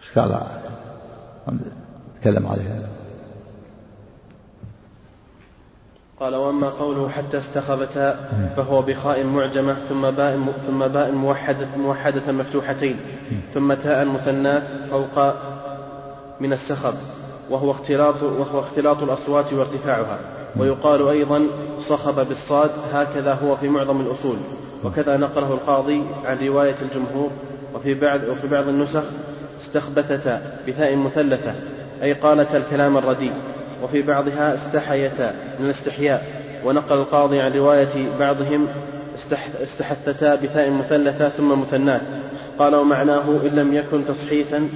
إيش 0.00 0.18
قال؟ 0.18 0.40
تكلم 2.20 2.46
عليه 2.46 2.87
قال 6.20 6.36
وأما 6.36 6.70
قوله 6.70 7.08
حتى 7.08 7.38
استخبتا 7.38 8.30
فهو 8.56 8.82
بخاء 8.82 9.24
معجمة 9.24 9.76
ثم 9.88 10.10
باء 10.10 10.40
ثم 10.66 10.86
باء 10.86 11.12
موحده 11.12 11.66
موحدة 11.76 12.32
مفتوحتين 12.32 12.96
ثم 13.54 13.74
تاء 13.74 14.04
مثنات 14.04 14.62
فوق 14.90 15.34
من 16.40 16.52
السخب 16.52 16.94
وهو 17.50 17.70
اختلاط 17.70 18.22
وهو 18.22 18.60
اختلاط 18.60 19.02
الأصوات 19.02 19.52
وارتفاعها. 19.52 20.18
ويقال 20.56 21.08
أيضا 21.08 21.46
صخب 21.80 22.28
بالصاد 22.28 22.70
هكذا 22.92 23.38
هو 23.44 23.56
في 23.56 23.68
معظم 23.68 24.00
الأصول. 24.00 24.36
وكذا 24.84 25.16
نقله 25.16 25.52
القاضي 25.54 26.02
عن 26.24 26.46
رواية 26.46 26.76
الجمهور 26.82 27.30
وفي 27.74 27.94
بعض 27.94 28.20
وفي 28.28 28.46
بعض 28.48 28.68
النسخ 28.68 29.02
استخبثتا 29.62 30.60
بثاء 30.68 30.96
مثلثة 30.96 31.54
أي 32.02 32.12
قالتا 32.12 32.56
الكلام 32.56 32.96
الرديء. 32.96 33.32
وفي 33.82 34.02
بعضها 34.02 34.54
استحيتا 34.54 35.34
من 35.58 35.64
الاستحياء. 35.64 36.22
ونقل 36.64 36.98
القاضي 36.98 37.40
عن 37.40 37.52
رواية 37.52 38.18
بعضهم 38.18 38.68
استحثتا 39.62 40.34
بثاء 40.34 40.70
مثلثة 40.70 41.28
ثم 41.28 41.60
مثنات. 41.60 42.02
قال 42.58 42.74
ومعناه 42.74 43.30
إن 43.30 43.54
لم 43.54 43.74
يكن 43.74 44.04
تصحيثا 44.04 44.68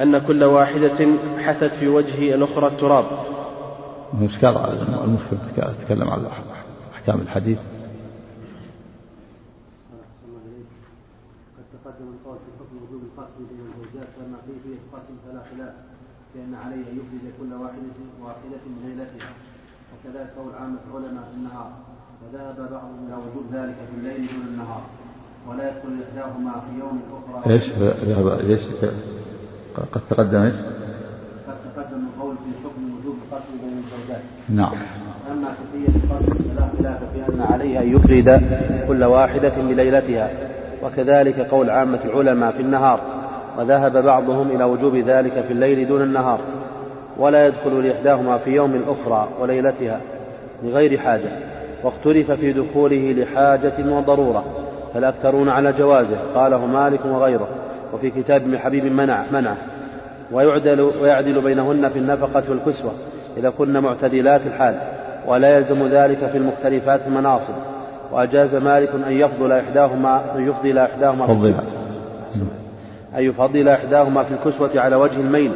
أن 0.00 0.18
كل 0.18 0.44
واحدة 0.44 1.06
حثت 1.38 1.74
في 1.74 1.88
وجه 1.88 2.34
الأخرى 2.34 2.66
التراب. 2.66 3.04
المشكلة 4.14 4.72
المفهم 5.04 5.38
تكلم 5.84 6.08
عن 6.10 6.26
أحكام 6.94 7.20
الحديث. 7.20 7.58
قد 11.58 11.64
تقدم 11.72 12.08
القول 12.14 12.38
في 12.44 12.50
حكم 12.58 12.76
وجوب 12.82 13.02
القسم 13.02 13.38
بين 13.50 13.60
الزوجات 13.66 14.08
وأن 14.18 14.34
فيه 14.64 14.76
القسم 14.84 15.14
فلا 15.26 15.42
خلاف 15.50 15.74
لأن 16.34 16.54
عليه 16.54 16.84
أن 16.90 16.96
يفرد 17.00 17.32
كل 17.38 17.52
واحدة 17.62 17.98
واحدة 18.22 18.62
من 18.66 18.80
ليلتها 18.86 19.30
وكذلك 20.04 20.30
قول 20.38 20.52
عامة 20.60 20.78
العلماء 20.90 21.24
في 21.30 21.36
النهار 21.36 21.70
وذهب 22.22 22.70
بعضهم 22.70 23.06
إلى 23.06 23.16
وجود 23.16 23.46
ذلك 23.52 23.74
في 23.74 23.98
الليل 23.98 24.28
دون 24.28 24.46
النهار 24.46 24.82
ولا 25.48 25.68
يدخل 25.68 25.88
إحداهما 26.08 26.52
في 26.52 26.78
يوم 26.80 27.00
الأخرى 27.08 27.54
إيش؟ 27.54 27.70
ذهب 28.04 28.50
إيش؟ 28.50 28.60
قد 29.92 30.00
تقدم 30.10 30.42
إيش؟ 30.42 30.54
قد 31.48 31.56
تقدم 31.74 32.06
القول 32.06 32.36
في 32.36 32.50
حكم 32.64 32.98
وجوب 32.98 33.16
القسم 33.24 33.52
بين 33.62 33.78
الزوجات. 33.78 34.22
نعم. 34.48 34.72
أما 35.30 35.54
كيفية 35.72 35.96
القسم 35.96 36.34
فلا 36.34 36.68
خلاف 36.78 36.98
في 37.12 37.32
أن 37.34 37.40
عليه 37.40 37.80
أن 37.80 37.94
يفرد 37.94 38.42
كل 38.88 39.04
واحدة 39.04 39.52
بليلتها 39.56 40.30
وكذلك 40.82 41.40
قول 41.40 41.70
عامة 41.70 42.00
العلماء 42.04 42.52
في 42.52 42.60
النهار 42.62 43.00
وذهب 43.58 44.04
بعضهم 44.04 44.50
إلى 44.50 44.64
وجوب 44.64 44.96
ذلك 44.96 45.32
في 45.32 45.52
الليل 45.52 45.88
دون 45.88 46.02
النهار. 46.02 46.40
ولا 47.18 47.46
يدخل 47.46 47.86
لإحداهما 47.86 48.38
في 48.38 48.50
يوم 48.50 48.74
الأخرى 48.74 49.28
وليلتها 49.40 50.00
لغير 50.62 50.98
حاجة 50.98 51.30
واختلف 51.82 52.30
في 52.30 52.52
دخوله 52.52 53.12
لحاجة 53.18 53.72
وضرورة 53.78 54.44
فالأكثرون 54.94 55.48
على 55.48 55.72
جوازه 55.72 56.16
قاله 56.34 56.66
مالك 56.66 57.00
وغيره 57.04 57.48
وفي 57.92 58.10
كتاب 58.10 58.42
ابن 58.42 58.58
حبيب 58.58 58.84
منع 58.84 59.22
منعه 59.32 59.56
ويعدل 60.32 60.80
ويعدل 60.80 61.40
بينهن 61.40 61.88
في 61.88 61.98
النفقة 61.98 62.42
والكسوة 62.48 62.92
إذا 63.36 63.50
كن 63.58 63.78
معتدلات 63.78 64.40
الحال 64.46 64.78
ولا 65.26 65.56
يلزم 65.56 65.88
ذلك 65.88 66.18
في 66.32 66.38
المختلفات 66.38 67.00
المناصب 67.06 67.54
وأجاز 68.12 68.54
مالك 68.54 68.90
أن 69.06 69.12
يفضل 69.12 69.52
إحداهما 69.52 70.22
أن 70.36 70.48
يفضل 70.48 70.78
إحداهما 70.78 71.26
فضل. 71.26 71.54
أن 73.16 73.22
يفضل 73.22 73.68
إحداهما 73.68 74.24
في 74.24 74.34
الكسوة 74.34 74.70
على 74.80 74.96
وجه 74.96 75.16
الميل 75.16 75.52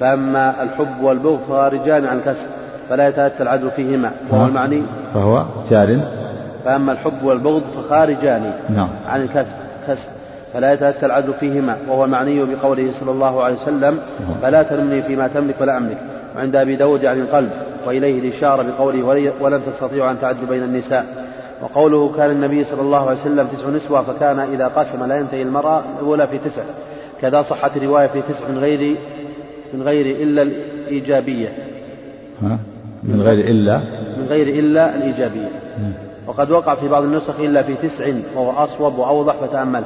فأما 0.00 0.62
الحب 0.62 1.02
والبغض 1.02 1.40
فخارجان 1.48 2.06
عن 2.06 2.16
الكسب 2.18 2.46
فلا 2.88 3.08
يتأتى 3.08 3.42
العدل 3.42 3.70
فيهما 3.70 4.10
وهو 4.30 4.46
المعني. 4.46 4.82
فهو 5.14 5.44
جار. 5.70 6.00
فأما 6.64 6.92
الحب 6.92 7.24
والبغض 7.24 7.62
فخارجان 7.76 8.52
نعم. 8.68 8.88
عن 9.06 9.22
الكسب 9.22 9.52
كسب 9.88 10.08
فلا 10.54 10.72
يتأتى 10.72 11.06
العدل 11.06 11.32
فيهما 11.40 11.76
وهو 11.88 12.04
المعني 12.04 12.44
بقوله 12.44 12.92
صلى 13.00 13.10
الله 13.10 13.42
عليه 13.42 13.54
وسلم 13.54 13.98
فلا 14.42 14.62
تلمني 14.62 15.02
فيما 15.02 15.28
تملك 15.34 15.54
ولا 15.60 15.76
أملك 15.76 15.98
وعند 16.36 16.56
أبي 16.56 16.76
داود 16.76 17.06
عن 17.06 17.20
القلب 17.20 17.50
وإليه 17.86 18.18
الإشارة 18.18 18.62
بقوله 18.62 19.32
ولن 19.40 19.60
تستطيعوا 19.66 20.10
أن 20.10 20.20
تعدلوا 20.20 20.48
بين 20.48 20.62
النساء. 20.62 21.06
وقوله 21.62 22.12
كان 22.16 22.30
النبي 22.30 22.64
صلى 22.64 22.80
الله 22.80 23.08
عليه 23.08 23.20
وسلم 23.20 23.46
تسع 23.46 23.68
نسوة 23.68 24.02
فكان 24.02 24.38
إذا 24.38 24.68
قسم 24.68 25.04
لا 25.04 25.16
ينتهي 25.16 25.42
المرأة 25.42 25.82
الأولى 25.98 26.26
في 26.26 26.38
تسع. 26.38 26.62
كذا 27.20 27.42
صحت 27.42 27.78
رواية 27.78 28.06
في 28.06 28.22
تسع 28.22 28.48
من 28.48 28.58
غير 28.58 28.96
من 29.74 29.82
غير 29.82 30.06
إلا 30.22 30.42
الإيجابية. 30.42 31.48
ها؟ 32.42 32.58
من 33.02 33.22
غير 33.22 33.50
إلا؟ 33.50 33.78
من 34.16 34.26
غير 34.28 34.48
إلا 34.48 34.94
الإيجابية. 34.94 35.48
وقد 36.26 36.50
وقع 36.50 36.74
في 36.74 36.88
بعض 36.88 37.02
النسخ 37.02 37.40
إلا 37.40 37.62
في 37.62 37.74
تسع 37.74 38.06
وهو 38.34 38.50
أصوب 38.50 38.98
وأوضح 38.98 39.34
فتأمل 39.34 39.82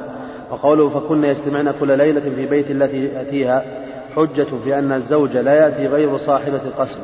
وقوله 0.51 0.89
فكن 0.89 1.23
يجتمعن 1.23 1.73
كل 1.79 1.97
ليلة 1.97 2.21
في 2.35 2.45
بيت 2.45 2.71
التي 2.71 3.05
يأتيها 3.05 3.65
حجة 4.15 4.47
في 4.63 4.79
أن 4.79 4.91
الزوج 4.91 5.37
لا 5.37 5.53
يأتي 5.53 5.87
غير 5.87 6.17
صاحبة 6.17 6.59
القسم. 6.65 6.99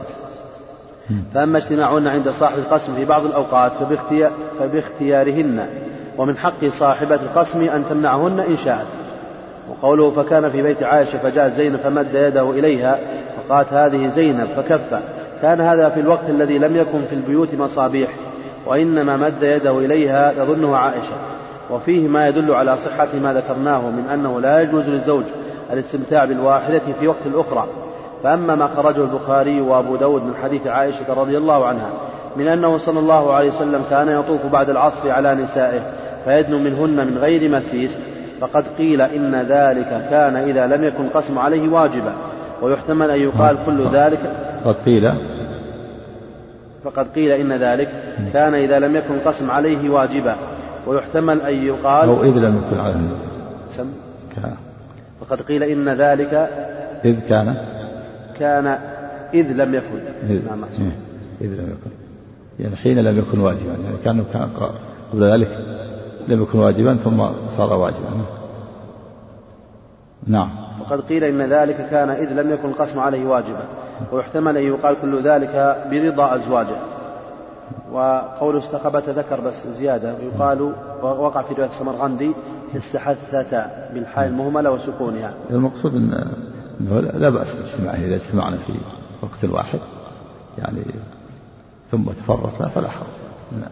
فأما 1.33 1.57
اجتماعهن 1.57 2.07
عند 2.07 2.29
صاحب 2.29 2.57
القسم 2.57 2.95
في 2.95 3.05
بعض 3.05 3.25
الأوقات 3.25 3.71
فباختيار 3.71 4.31
فباختيارهن 4.59 5.65
ومن 6.17 6.37
حق 6.37 6.65
صاحبة 6.65 7.15
القسم 7.15 7.61
أن 7.61 7.83
تمنعهن 7.89 8.39
إن 8.39 8.57
شاءت. 8.65 8.87
وقوله 9.69 10.11
فكان 10.11 10.51
في 10.51 10.61
بيت 10.61 10.83
عائشة 10.83 11.17
فجاءت 11.17 11.53
زينب 11.53 11.79
فمد 11.83 12.15
يده 12.15 12.51
إليها 12.51 12.99
فقالت 13.37 13.73
هذه 13.73 14.07
زينب 14.15 14.47
فكف. 14.55 15.01
كان 15.41 15.61
هذا 15.61 15.89
في 15.89 15.99
الوقت 15.99 16.29
الذي 16.29 16.57
لم 16.57 16.77
يكن 16.77 17.01
في 17.09 17.15
البيوت 17.15 17.49
مصابيح 17.59 18.09
وإنما 18.65 19.17
مد 19.17 19.43
يده 19.43 19.77
إليها 19.77 20.31
يظنه 20.31 20.75
عائشة. 20.75 21.15
وفيه 21.69 22.07
ما 22.07 22.27
يدل 22.27 22.51
على 22.51 22.77
صحة 22.77 23.07
ما 23.23 23.33
ذكرناه 23.33 23.81
من 23.81 24.09
أنه 24.13 24.41
لا 24.41 24.61
يجوز 24.61 24.83
للزوج 24.83 25.23
الاستمتاع 25.73 26.25
بالواحدة 26.25 26.81
في 26.99 27.07
وقت 27.07 27.25
الأخرى. 27.25 27.67
فأما 28.23 28.55
ما 28.55 28.67
خرجه 28.67 29.01
البخاري 29.01 29.61
وأبو 29.61 29.95
داود 29.95 30.23
من 30.23 30.33
حديث 30.43 30.67
عائشة 30.67 31.05
رضي 31.09 31.37
الله 31.37 31.65
عنها 31.65 31.89
من 32.35 32.47
أنه 32.47 32.77
صلى 32.77 32.99
الله 32.99 33.33
عليه 33.33 33.49
وسلم 33.49 33.83
كان 33.89 34.09
يطوف 34.09 34.45
بعد 34.45 34.69
العصر 34.69 35.11
على 35.11 35.35
نسائه 35.35 35.81
فيدنو 36.25 36.59
منهن 36.59 37.07
من 37.07 37.17
غير 37.21 37.49
مسيس 37.49 37.91
فقد 38.41 38.63
قيل 38.77 39.01
إن 39.01 39.35
ذلك 39.35 40.07
كان 40.09 40.35
إذا 40.35 40.67
لم 40.67 40.83
يكن 40.83 41.09
قسم 41.09 41.39
عليه 41.39 41.69
واجبا 41.69 42.13
ويحتمل 42.61 43.11
أن 43.11 43.19
يقال 43.19 43.57
كل 43.65 43.87
ذلك. 43.93 44.19
قد 44.65 44.75
قيل. 44.75 45.13
فقد 46.83 47.07
قيل 47.15 47.31
إن 47.31 47.53
ذلك 47.53 47.89
كان 48.33 48.53
إذا 48.53 48.79
لم 48.79 48.95
يكن 48.95 49.19
قسم 49.25 49.51
عليه 49.51 49.89
واجبا 49.89 50.35
ويحتمل 50.87 51.41
أن 51.41 51.53
يقال 51.53 52.09
أو 52.09 52.23
إذ 52.23 52.37
لم 52.37 52.63
يكن 52.67 52.79
عليه. 52.79 53.17
سم. 53.69 53.91
فقد 55.21 55.41
قيل 55.41 55.63
إن 55.63 55.89
ذلك 55.89 56.49
إذ 57.05 57.19
كان. 57.29 57.55
كان 58.39 58.77
إذ 59.33 59.51
لم 59.51 59.75
يكن. 59.75 59.99
إذ, 60.29 60.45
نعم. 60.45 60.63
إيه. 60.63 60.97
إذ 61.41 61.47
لم 61.47 61.69
يكن. 61.69 61.91
يعني 62.59 62.75
حين 62.75 62.99
لم 62.99 63.19
يكن 63.19 63.39
واجبا 63.39 63.75
يعني 63.83 63.97
كان 64.05 64.47
قبل 65.13 65.23
ذلك. 65.23 65.80
لم 66.27 66.41
يكن 66.41 66.59
واجبا 66.59 66.97
ثم 67.03 67.25
صار 67.57 67.73
واجبا. 67.73 68.09
نعم. 70.27 70.49
وقد 70.81 71.01
قيل 71.01 71.23
إن 71.23 71.41
ذلك 71.41 71.89
كان 71.89 72.09
إذ 72.09 72.33
لم 72.41 72.51
يكن 72.51 72.69
القسم 72.69 72.99
عليه 72.99 73.27
واجبا. 73.27 73.63
ويحتمل 74.11 74.57
أن 74.57 74.63
يقال 74.63 74.95
كل 75.01 75.23
ذلك 75.23 75.83
برضا 75.91 76.35
أزواجه. 76.35 76.75
وقول 77.91 78.57
استقبت 78.57 79.09
ذكر 79.09 79.39
بس 79.41 79.67
زيادة 79.67 80.13
ويقال 80.15 80.73
وقع 81.01 81.41
في 81.41 81.53
رواية 81.53 81.69
السمرغندي 81.69 82.31
استحثتا 82.77 83.89
بالحاء 83.93 84.27
المهملة 84.27 84.71
وسكونها. 84.71 85.33
المقصود 85.49 85.95
أن 85.95 86.33
لا 87.13 87.29
بأس 87.29 87.53
باجتماعه 87.53 87.95
إذا 87.95 88.15
اجتمعنا 88.15 88.57
في 88.57 88.73
وقت 89.21 89.53
واحد 89.53 89.79
يعني 90.57 90.85
ثم 91.91 92.03
تفرقنا 92.03 92.67
فلا 92.67 92.89
حرج. 92.89 93.07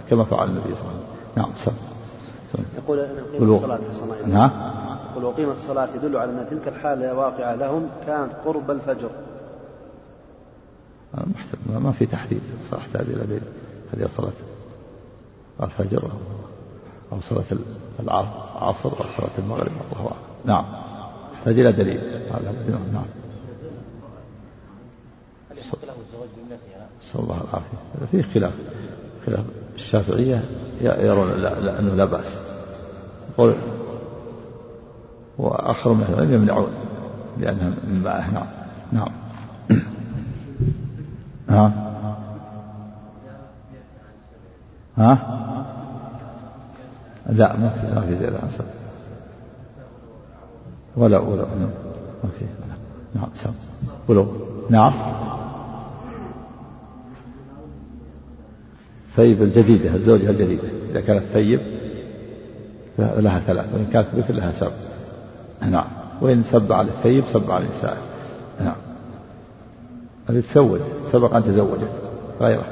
كما 0.10 0.24
فعل 0.24 0.48
النبي 0.48 0.76
صلى 0.76 0.82
الله 0.82 0.92
عليه 0.92 1.00
وسلم. 1.00 1.36
نعم 1.36 1.50
صلى 1.66 1.74
يقول 2.78 3.00
أقيم 3.00 3.50
الصلاة 3.50 3.80
نعم. 4.28 4.52
يقول 5.12 5.24
وقيمة 5.24 5.52
الصلاة 5.52 5.90
يدل 5.96 6.18
على 6.18 6.32
أن 6.32 6.48
تلك 6.50 6.68
الحالة 6.68 7.14
واقعة 7.14 7.56
لهم 7.56 7.90
كانت 8.08 8.34
قرب 8.46 8.72
الفجر. 8.72 9.10
محسن 11.14 11.58
ما 11.84 11.92
في 11.92 12.06
تحديد. 12.06 12.42
صراحة 12.72 12.88
هذه 12.96 13.12
لدي 13.12 13.40
هذه 13.94 14.10
صلاة 14.18 14.32
الفجر 15.64 16.12
أو 17.12 17.18
صلاة 17.30 17.44
العصر 18.00 18.90
أو 18.90 19.06
صلاة 19.18 19.38
المغرب. 19.38 19.72
الله 19.92 20.12
أعلم. 20.12 20.16
نعم. 20.46 20.66
يحتاج 21.34 21.60
إلى 21.60 21.72
دليل. 21.72 22.02
نعم. 22.94 23.06
نسأل 27.02 27.20
الله 27.20 27.42
العافية 27.42 28.06
فيه 28.12 28.34
خلاف. 28.34 28.54
خلاف. 29.26 29.46
الشافعية 29.80 30.44
يرون 30.82 31.30
لا 31.30 31.60
لا 31.60 31.80
أنه 31.80 31.94
لا 31.94 32.06
بأس. 32.06 32.38
قول 33.38 33.56
وآخر 35.38 35.94
من 35.94 36.06
العلم 36.10 36.34
يمنعون 36.34 36.72
لأنها 37.38 37.70
من 37.70 38.02
معه 38.04 38.32
نعم. 38.32 38.48
نعم. 38.92 39.12
ها؟ 41.50 41.72
ها؟ 44.98 45.40
لا 47.30 47.56
ما 47.56 47.70
في 47.70 47.96
ما 47.96 48.02
في 48.02 48.16
زيادة 48.16 48.38
عن 48.38 48.50
ولا 50.98 51.18
ولا 51.18 51.46
ما 52.24 52.30
في. 52.40 52.46
نعم 53.16 53.30
سم 53.36 53.54
ولو 54.08 54.28
نعم. 54.70 55.19
ثيب 59.20 59.44
الجديدة 59.44 59.96
الزوجة 59.96 60.30
الجديدة. 60.30 60.68
إذا 60.92 61.02
كانت 61.02 61.24
ثيب 61.34 61.60
لها 63.00 63.40
ثلاث 63.40 63.74
وإن 63.74 63.86
كانت 63.94 64.08
بكر 64.16 64.34
لها 64.34 64.52
سبع. 64.52 64.72
نعم. 65.62 65.88
وإن 66.22 66.44
سب 66.44 66.72
على 66.72 66.88
الثيب 66.88 67.24
سب 67.34 67.52
على 67.52 67.66
النساء 67.66 67.98
نعم. 68.60 68.76
هذه 70.30 70.44
تزوج 70.52 70.80
سبق 71.12 71.36
أن 71.36 71.44
تزوجت 71.44 71.90
غيره. 72.42 72.66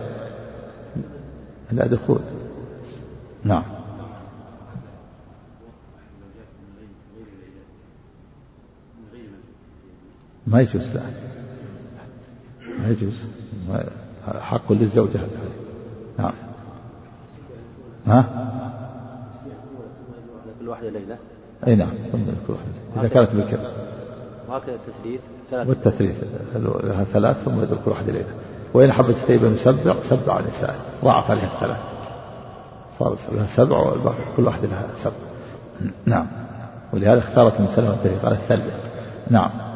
لا 1.72 1.88
دخول. 1.88 2.20
نعم. 3.44 3.64
ما 10.48 10.62
يجوز 10.62 10.92
لا. 10.96 11.02
ما 12.80 12.90
يجوز. 12.90 13.14
حق 14.40 14.72
للزوجة. 14.72 15.20
نعم. 16.18 16.34
ها؟ 18.08 18.26
كل 20.60 20.68
واحدة 20.68 20.90
ليلة. 20.90 21.18
أي 21.68 21.76
نعم 21.76 21.94
ثم 22.12 22.20
إذا 23.00 23.08
كانت 23.08 23.36
بكر 23.36 23.60
وهكذا 24.50 24.76
التثليث 24.76 25.22
ثلاث 25.52 25.68
والتثليث 25.68 26.16
لها 26.56 27.04
ثلاث 27.04 27.38
ثم 27.44 27.62
يدل 27.62 27.78
كل 27.86 27.92
واحدة 27.92 28.12
ليلة. 28.12 28.34
وإن 28.74 28.92
حبت 28.92 29.16
ثيبا 29.28 29.48
يسبع 29.48 29.96
سبع 30.04 30.34
على 30.34 30.44
النساء. 30.44 30.76
ضاعف 31.04 31.32
عليها 31.32 31.50
الثلاث. 31.56 31.78
صار 33.00 33.18
لها 33.32 33.46
سبع 33.46 33.94
كل 34.38 34.44
واحدة 34.44 34.68
لها 34.68 34.88
سبع. 34.96 35.14
نعم. 36.06 36.28
ولهذا 36.94 37.20
اختارت 37.20 37.60
من 37.62 37.68
سلمة 37.76 38.20
على 38.24 38.36
الثلث. 38.36 38.74
نعم. 39.30 39.67